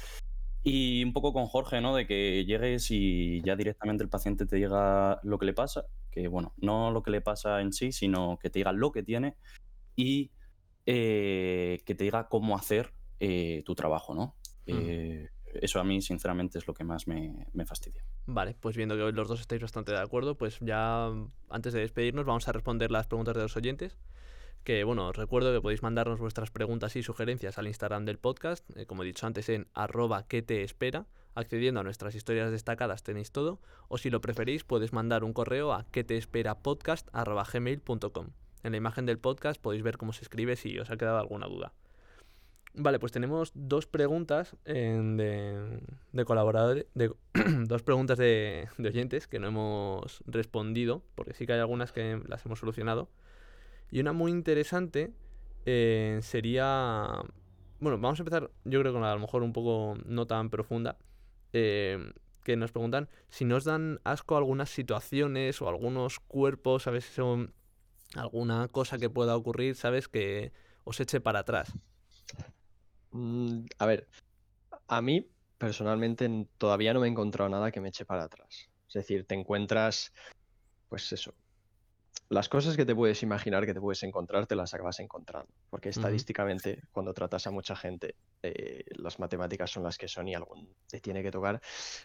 [0.63, 1.95] Y un poco con Jorge, ¿no?
[1.95, 6.27] De que llegues y ya directamente el paciente te diga lo que le pasa, que
[6.27, 9.37] bueno, no lo que le pasa en sí, sino que te diga lo que tiene
[9.95, 10.31] y
[10.87, 14.37] eh, que te diga cómo hacer eh, tu trabajo, ¿no?
[14.67, 15.29] Eh,
[15.61, 18.05] eso a mí, sinceramente, es lo que más me, me, fastidia.
[18.27, 21.11] Vale, pues viendo que los dos estáis bastante de acuerdo, pues ya
[21.51, 23.99] antes de despedirnos vamos a responder las preguntas de los oyentes
[24.65, 28.65] que bueno, os recuerdo que podéis mandarnos vuestras preguntas y sugerencias al Instagram del podcast,
[28.77, 33.03] eh, como he dicho antes en arroba que te espera, accediendo a nuestras historias destacadas
[33.03, 37.09] tenéis todo, o si lo preferís podéis mandar un correo a que te espera podcast.
[38.63, 41.47] En la imagen del podcast podéis ver cómo se escribe si os ha quedado alguna
[41.47, 41.75] duda.
[42.77, 45.81] Vale, pues tenemos dos preguntas de,
[46.13, 47.13] de, colaboradores, de,
[47.67, 52.21] dos preguntas de, de oyentes que no hemos respondido, porque sí que hay algunas que
[52.27, 53.09] las hemos solucionado.
[53.91, 55.13] Y una muy interesante
[55.67, 57.23] eh, sería...
[57.81, 60.97] Bueno, vamos a empezar yo creo con a lo mejor un poco no tan profunda.
[61.53, 62.13] Eh,
[62.43, 67.05] que nos preguntan si nos dan asco algunas situaciones o algunos cuerpos, ¿sabes?
[67.05, 67.55] Son
[68.15, 70.09] alguna cosa que pueda ocurrir, ¿sabes?
[70.09, 70.53] Que
[70.85, 71.73] os eche para atrás.
[73.15, 74.09] Mm, a ver,
[74.89, 78.69] a mí personalmente todavía no me he encontrado nada que me eche para atrás.
[78.89, 80.13] Es decir, te encuentras,
[80.89, 81.35] pues eso,
[82.29, 85.53] las cosas que te puedes imaginar que te puedes encontrar, te las acabas encontrando.
[85.71, 90.35] Porque estadísticamente, cuando tratas a mucha gente, eh, las matemáticas son las que son y
[90.35, 90.57] algo
[90.89, 91.61] te tiene que tocar.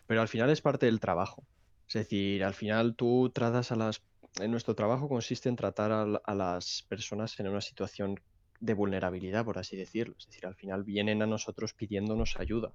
[0.05, 1.43] Pero al final es parte del trabajo.
[1.87, 4.03] Es decir, al final tú tratas a las...
[4.39, 8.19] En nuestro trabajo consiste en tratar a, las personas en una situación
[8.59, 10.15] de vulnerabilidad, por así decirlo.
[10.17, 12.73] Es decir, al final vienen a nosotros pidiéndonos ayuda,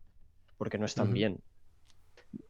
[0.57, 1.41] porque no están bien.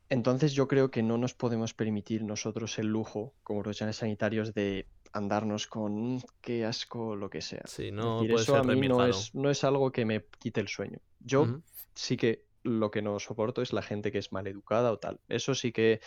[0.09, 4.87] Entonces yo creo que no nos podemos permitir nosotros el lujo, como profesionales sanitarios, de
[5.13, 7.63] andarnos con mm, qué asco, lo que sea.
[7.67, 10.99] Sí, no eso a mí no es, no es, algo que me quite el sueño.
[11.21, 11.61] Yo
[11.95, 15.21] sí que lo que no soporto es la gente que es mal educada o tal.
[15.29, 16.01] Eso sí que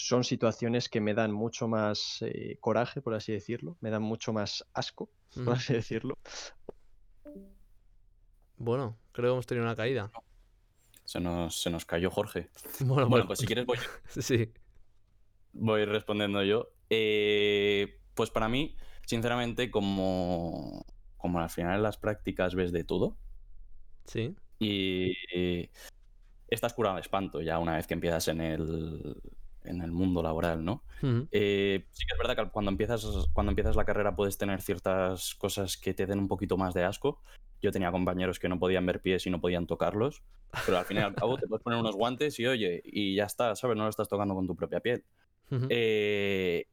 [0.00, 4.32] son situaciones que me dan mucho más eh, coraje, por así decirlo, me dan mucho
[4.32, 5.10] más asco,
[5.44, 6.16] por así decirlo.
[8.56, 10.10] Bueno, creo que hemos tenido una caída.
[11.04, 12.48] Se nos, se nos cayó Jorge.
[12.80, 13.78] Bueno, pues si quieres voy.
[14.08, 14.52] sí.
[15.52, 16.68] Voy respondiendo yo.
[16.90, 18.76] Eh, pues para mí,
[19.06, 20.84] sinceramente, como,
[21.16, 23.16] como al final en las prácticas ves de todo.
[24.06, 24.34] Sí.
[24.58, 25.70] Y,
[26.48, 29.20] estás curado de espanto ya una vez que empiezas en el,
[29.68, 30.82] en el mundo laboral, ¿no?
[31.30, 35.34] Eh, sí que es verdad que cuando empiezas, cuando empiezas la carrera puedes tener ciertas
[35.36, 37.20] cosas que te den un poquito más de asco,
[37.60, 40.22] yo tenía compañeros que no podían ver pies y no podían tocarlos,
[40.66, 43.24] pero al fin y al cabo te puedes poner unos guantes y oye, y ya
[43.24, 43.76] está, ¿sabes?
[43.76, 45.04] No lo estás tocando con tu propia piel.
[45.70, 46.66] Eh,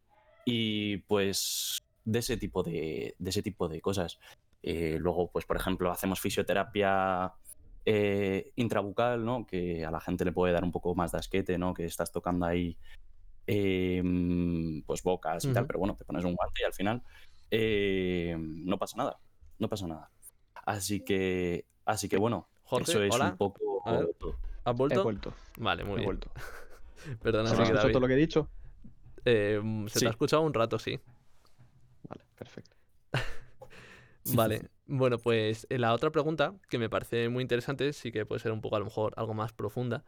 [0.46, 4.20] y pues de ese tipo de, de ese tipo de cosas.
[4.62, 7.34] Eh, luego, pues por ejemplo, hacemos fisioterapia
[7.86, 9.46] eh, intrabucal, ¿no?
[9.46, 11.74] Que a la gente le puede dar un poco más de asquete, ¿no?
[11.74, 12.78] Que estás tocando ahí
[14.88, 17.04] pues bocas y tal, pero bueno, te pones un guante y al final
[18.66, 19.20] no pasa nada,
[19.60, 20.10] no pasa nada.
[20.66, 23.84] Así que, así que bueno, Jorge, eso es un poco.
[24.64, 25.00] ¿Has vuelto?
[25.00, 25.34] He vuelto.
[25.58, 26.06] Vale, muy He bien.
[26.06, 26.32] vuelto.
[27.22, 28.50] Perdona, ¿Has escuchado todo lo que he dicho?
[29.26, 31.00] Eh, se te ha escuchado un rato, sí.
[32.10, 32.75] Vale, perfecto.
[34.34, 38.40] Vale, bueno, pues eh, la otra pregunta, que me parece muy interesante, sí que puede
[38.40, 40.04] ser un poco a lo mejor algo más profunda,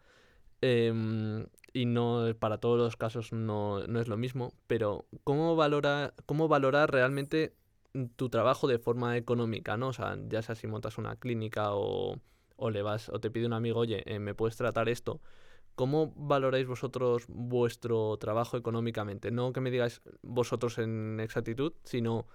[0.62, 6.14] em, y no para todos los casos no, no, es lo mismo, pero ¿cómo valora,
[6.26, 7.54] cómo valorar realmente
[8.16, 9.90] tu trabajo de forma económica, ¿no?
[9.90, 12.20] O sea, ya sea si montas una clínica o,
[12.56, 15.22] o le vas o te pide un amigo, oye, eh, ¿me puedes tratar esto?
[15.76, 19.32] ¿Cómo valoráis vosotros vuestro trabajo económicamente?
[19.32, 22.28] No que me digáis vosotros en exactitud, sino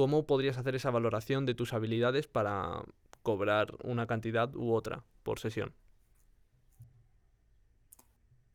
[0.00, 2.82] cómo podrías hacer esa valoración de tus habilidades para
[3.20, 5.74] cobrar una cantidad u otra por sesión.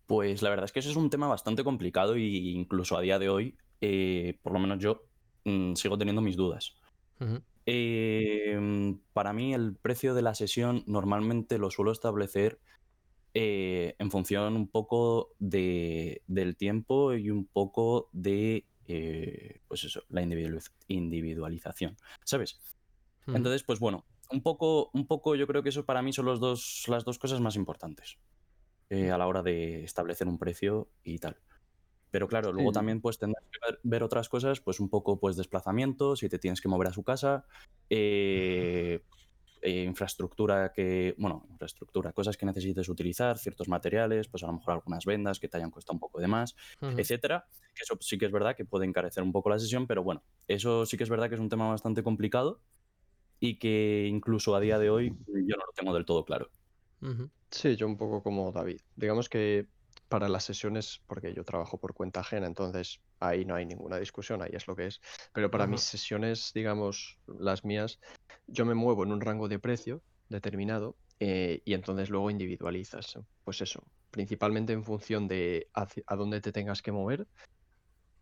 [0.07, 3.19] Pues la verdad es que eso es un tema bastante complicado e incluso a día
[3.19, 5.03] de hoy, eh, por lo menos yo,
[5.45, 6.75] Mm, sigo teniendo mis dudas.
[7.65, 12.59] Em, para mí el precio de la sesión normalmente lo suelo establecer
[13.33, 20.03] eh, en función un poco de, del tiempo y un poco de eh, pues eso,
[20.09, 22.59] la individualización, ¿sabes?
[23.27, 26.39] Entonces, pues bueno, un poco, un poco yo creo que eso para mí son los
[26.39, 28.17] dos, las dos cosas más importantes
[28.89, 31.37] eh, a la hora de establecer un precio y tal.
[32.11, 36.15] Pero claro, luego también pues tendrás que ver, otras cosas, pues un poco pues desplazamiento,
[36.15, 37.45] si te tienes que mover a su casa,
[37.89, 39.01] eh,
[39.65, 44.75] eh, infraestructura que, bueno, infraestructura, cosas que necesites utilizar, ciertos materiales, pues a lo mejor
[44.75, 47.47] algunas vendas que te hayan costado un poco de más, etcétera.
[47.73, 50.21] Que eso sí que es verdad que puede encarecer un poco la sesión, pero bueno,
[50.47, 52.61] eso sí que es verdad que es un tema bastante complicado
[53.39, 56.51] y que incluso a día de hoy yo no lo tengo del todo claro.
[57.49, 58.81] Sí, yo un poco como David.
[58.95, 59.67] Digamos que
[60.09, 64.41] para las sesiones, porque yo trabajo por cuenta ajena, entonces ahí no hay ninguna discusión,
[64.41, 65.01] ahí es lo que es.
[65.33, 67.99] Pero para mis sesiones, digamos, las mías,
[68.47, 73.17] yo me muevo en un rango de precio determinado eh, y entonces luego individualizas.
[73.43, 77.27] Pues eso, principalmente en función de a dónde te tengas que mover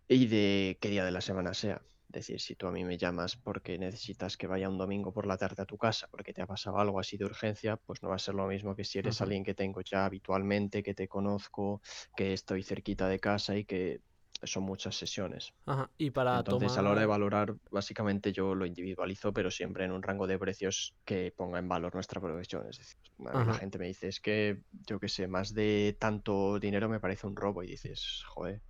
[0.07, 1.82] y de qué día de la semana sea.
[2.07, 5.26] Es decir, si tú a mí me llamas porque necesitas que vaya un domingo por
[5.26, 8.09] la tarde a tu casa porque te ha pasado algo así de urgencia, pues no
[8.09, 11.07] va a ser lo mismo que si eres alguien que tengo ya habitualmente, que te
[11.07, 11.82] conozco,
[12.15, 14.01] que estoy cerquita de casa y que
[14.46, 15.54] son muchas sesiones.
[15.66, 15.89] Ajá.
[15.98, 19.91] Y para Entonces, a la hora de valorar, básicamente yo lo individualizo, pero siempre en
[19.91, 22.68] un rango de precios que ponga en valor nuestra profesión.
[22.70, 26.89] Es decir, la gente me dice, es que, yo qué sé, más de tanto dinero
[26.89, 27.64] me parece un robo.
[27.64, 28.62] Y dices, joder,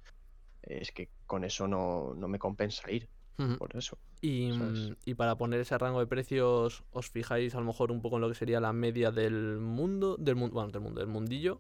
[0.62, 3.10] es que con eso no, no me compensa ir.
[3.58, 3.98] Por eso.
[4.22, 8.18] Mm, y, para poner ese rango de precios, ¿os fijáis a lo mejor un poco
[8.18, 11.60] en lo que sería la media del mundo, del mundo, bueno, del mundo, del mundillo?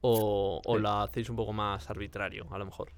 [0.00, 2.92] ¿O, la hacéis un poco más arbitrario, a lo mejor?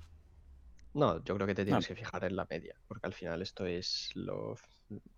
[0.95, 3.65] No, yo creo que te tienes que fijar en la media, porque al final esto
[3.67, 4.57] es lo.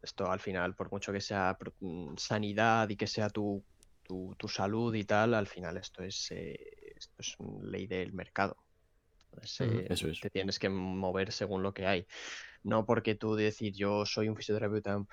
[0.02, 3.64] Esto al final, por mucho que sea mm, sanidad y que sea tu,
[4.04, 6.58] tu, salud y tal, al final esto es, eh,
[6.94, 8.56] esto es ley del mercado.
[9.60, 10.20] Eh, eso es.
[10.20, 12.06] Te tienes que mover según lo que hay
[12.64, 15.04] no porque tú decir yo soy un fisioterapeuta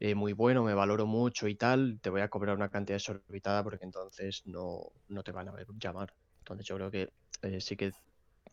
[0.00, 3.62] eh, muy bueno, me valoro mucho y tal, te voy a cobrar una cantidad desorbitada
[3.62, 6.12] porque entonces no, no te van a ver llamar.
[6.38, 7.10] Entonces yo creo que
[7.42, 7.92] eh, sí que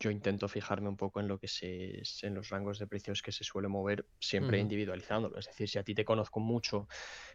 [0.02, 3.30] yo intento fijarme un poco en lo que se en los rangos de precios que
[3.30, 5.38] se suele mover, siempre individualizándolo.
[5.38, 6.88] Es decir, si a ti te conozco mucho,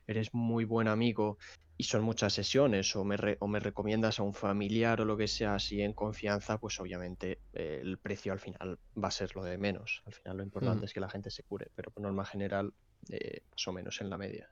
[0.05, 1.37] eres muy buen amigo
[1.77, 5.27] y son muchas sesiones o me, o me recomiendas a un familiar o lo que
[5.27, 9.43] sea así en confianza, pues obviamente eh, el precio al final va a ser lo
[9.45, 10.01] de menos.
[10.05, 12.73] Al final lo importante es que la gente se cure, pero por norma general
[13.09, 14.51] eh, más o menos en la media.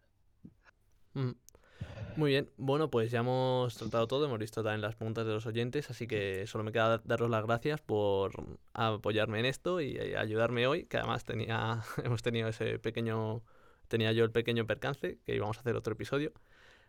[2.18, 5.46] Muy bien, bueno, pues ya hemos tratado todo, hemos visto también las preguntas de los
[5.46, 8.32] oyentes, así que solo me queda daros las gracias por
[8.74, 13.44] apoyarme en esto y ayudarme hoy, que además tenía, hemos tenido ese pequeño,
[13.88, 16.32] tenía yo el pequeño percance, que íbamos a hacer otro episodio,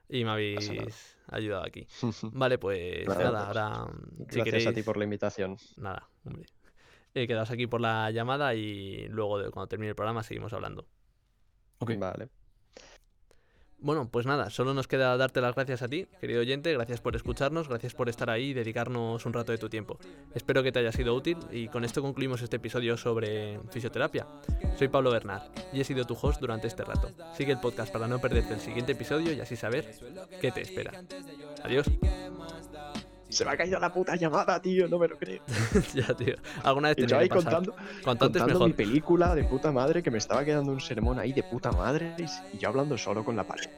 [0.08, 1.86] y me habéis ayudado aquí.
[2.32, 3.86] Vale, pues nada, ahora...
[4.18, 5.56] Gracias a ti por la invitación.
[5.76, 6.46] Nada, hombre.
[7.14, 10.86] Eh, quedaos aquí por la llamada y luego cuando termine el programa seguimos hablando.
[11.78, 11.92] Ok.
[11.98, 12.28] Vale.
[13.78, 17.14] Bueno, pues nada, solo nos queda darte las gracias a ti, querido oyente, gracias por
[17.14, 19.98] escucharnos, gracias por estar ahí y dedicarnos un rato de tu tiempo.
[20.34, 24.26] Espero que te haya sido útil y con esto concluimos este episodio sobre fisioterapia.
[24.78, 25.42] Soy Pablo Bernard
[25.74, 27.10] y he sido tu host durante este rato.
[27.36, 29.94] Sigue el podcast para no perderte el siguiente episodio y así saber
[30.40, 31.04] qué te espera.
[31.62, 31.86] Adiós.
[33.36, 35.42] Se me ha caído la puta llamada, tío, no me lo creo.
[35.94, 36.36] ya, tío.
[36.62, 40.72] Alguna vez te ahí contando, contando mi película de puta madre que me estaba quedando
[40.72, 43.68] un sermón ahí de puta madre y yo hablando solo con la pared.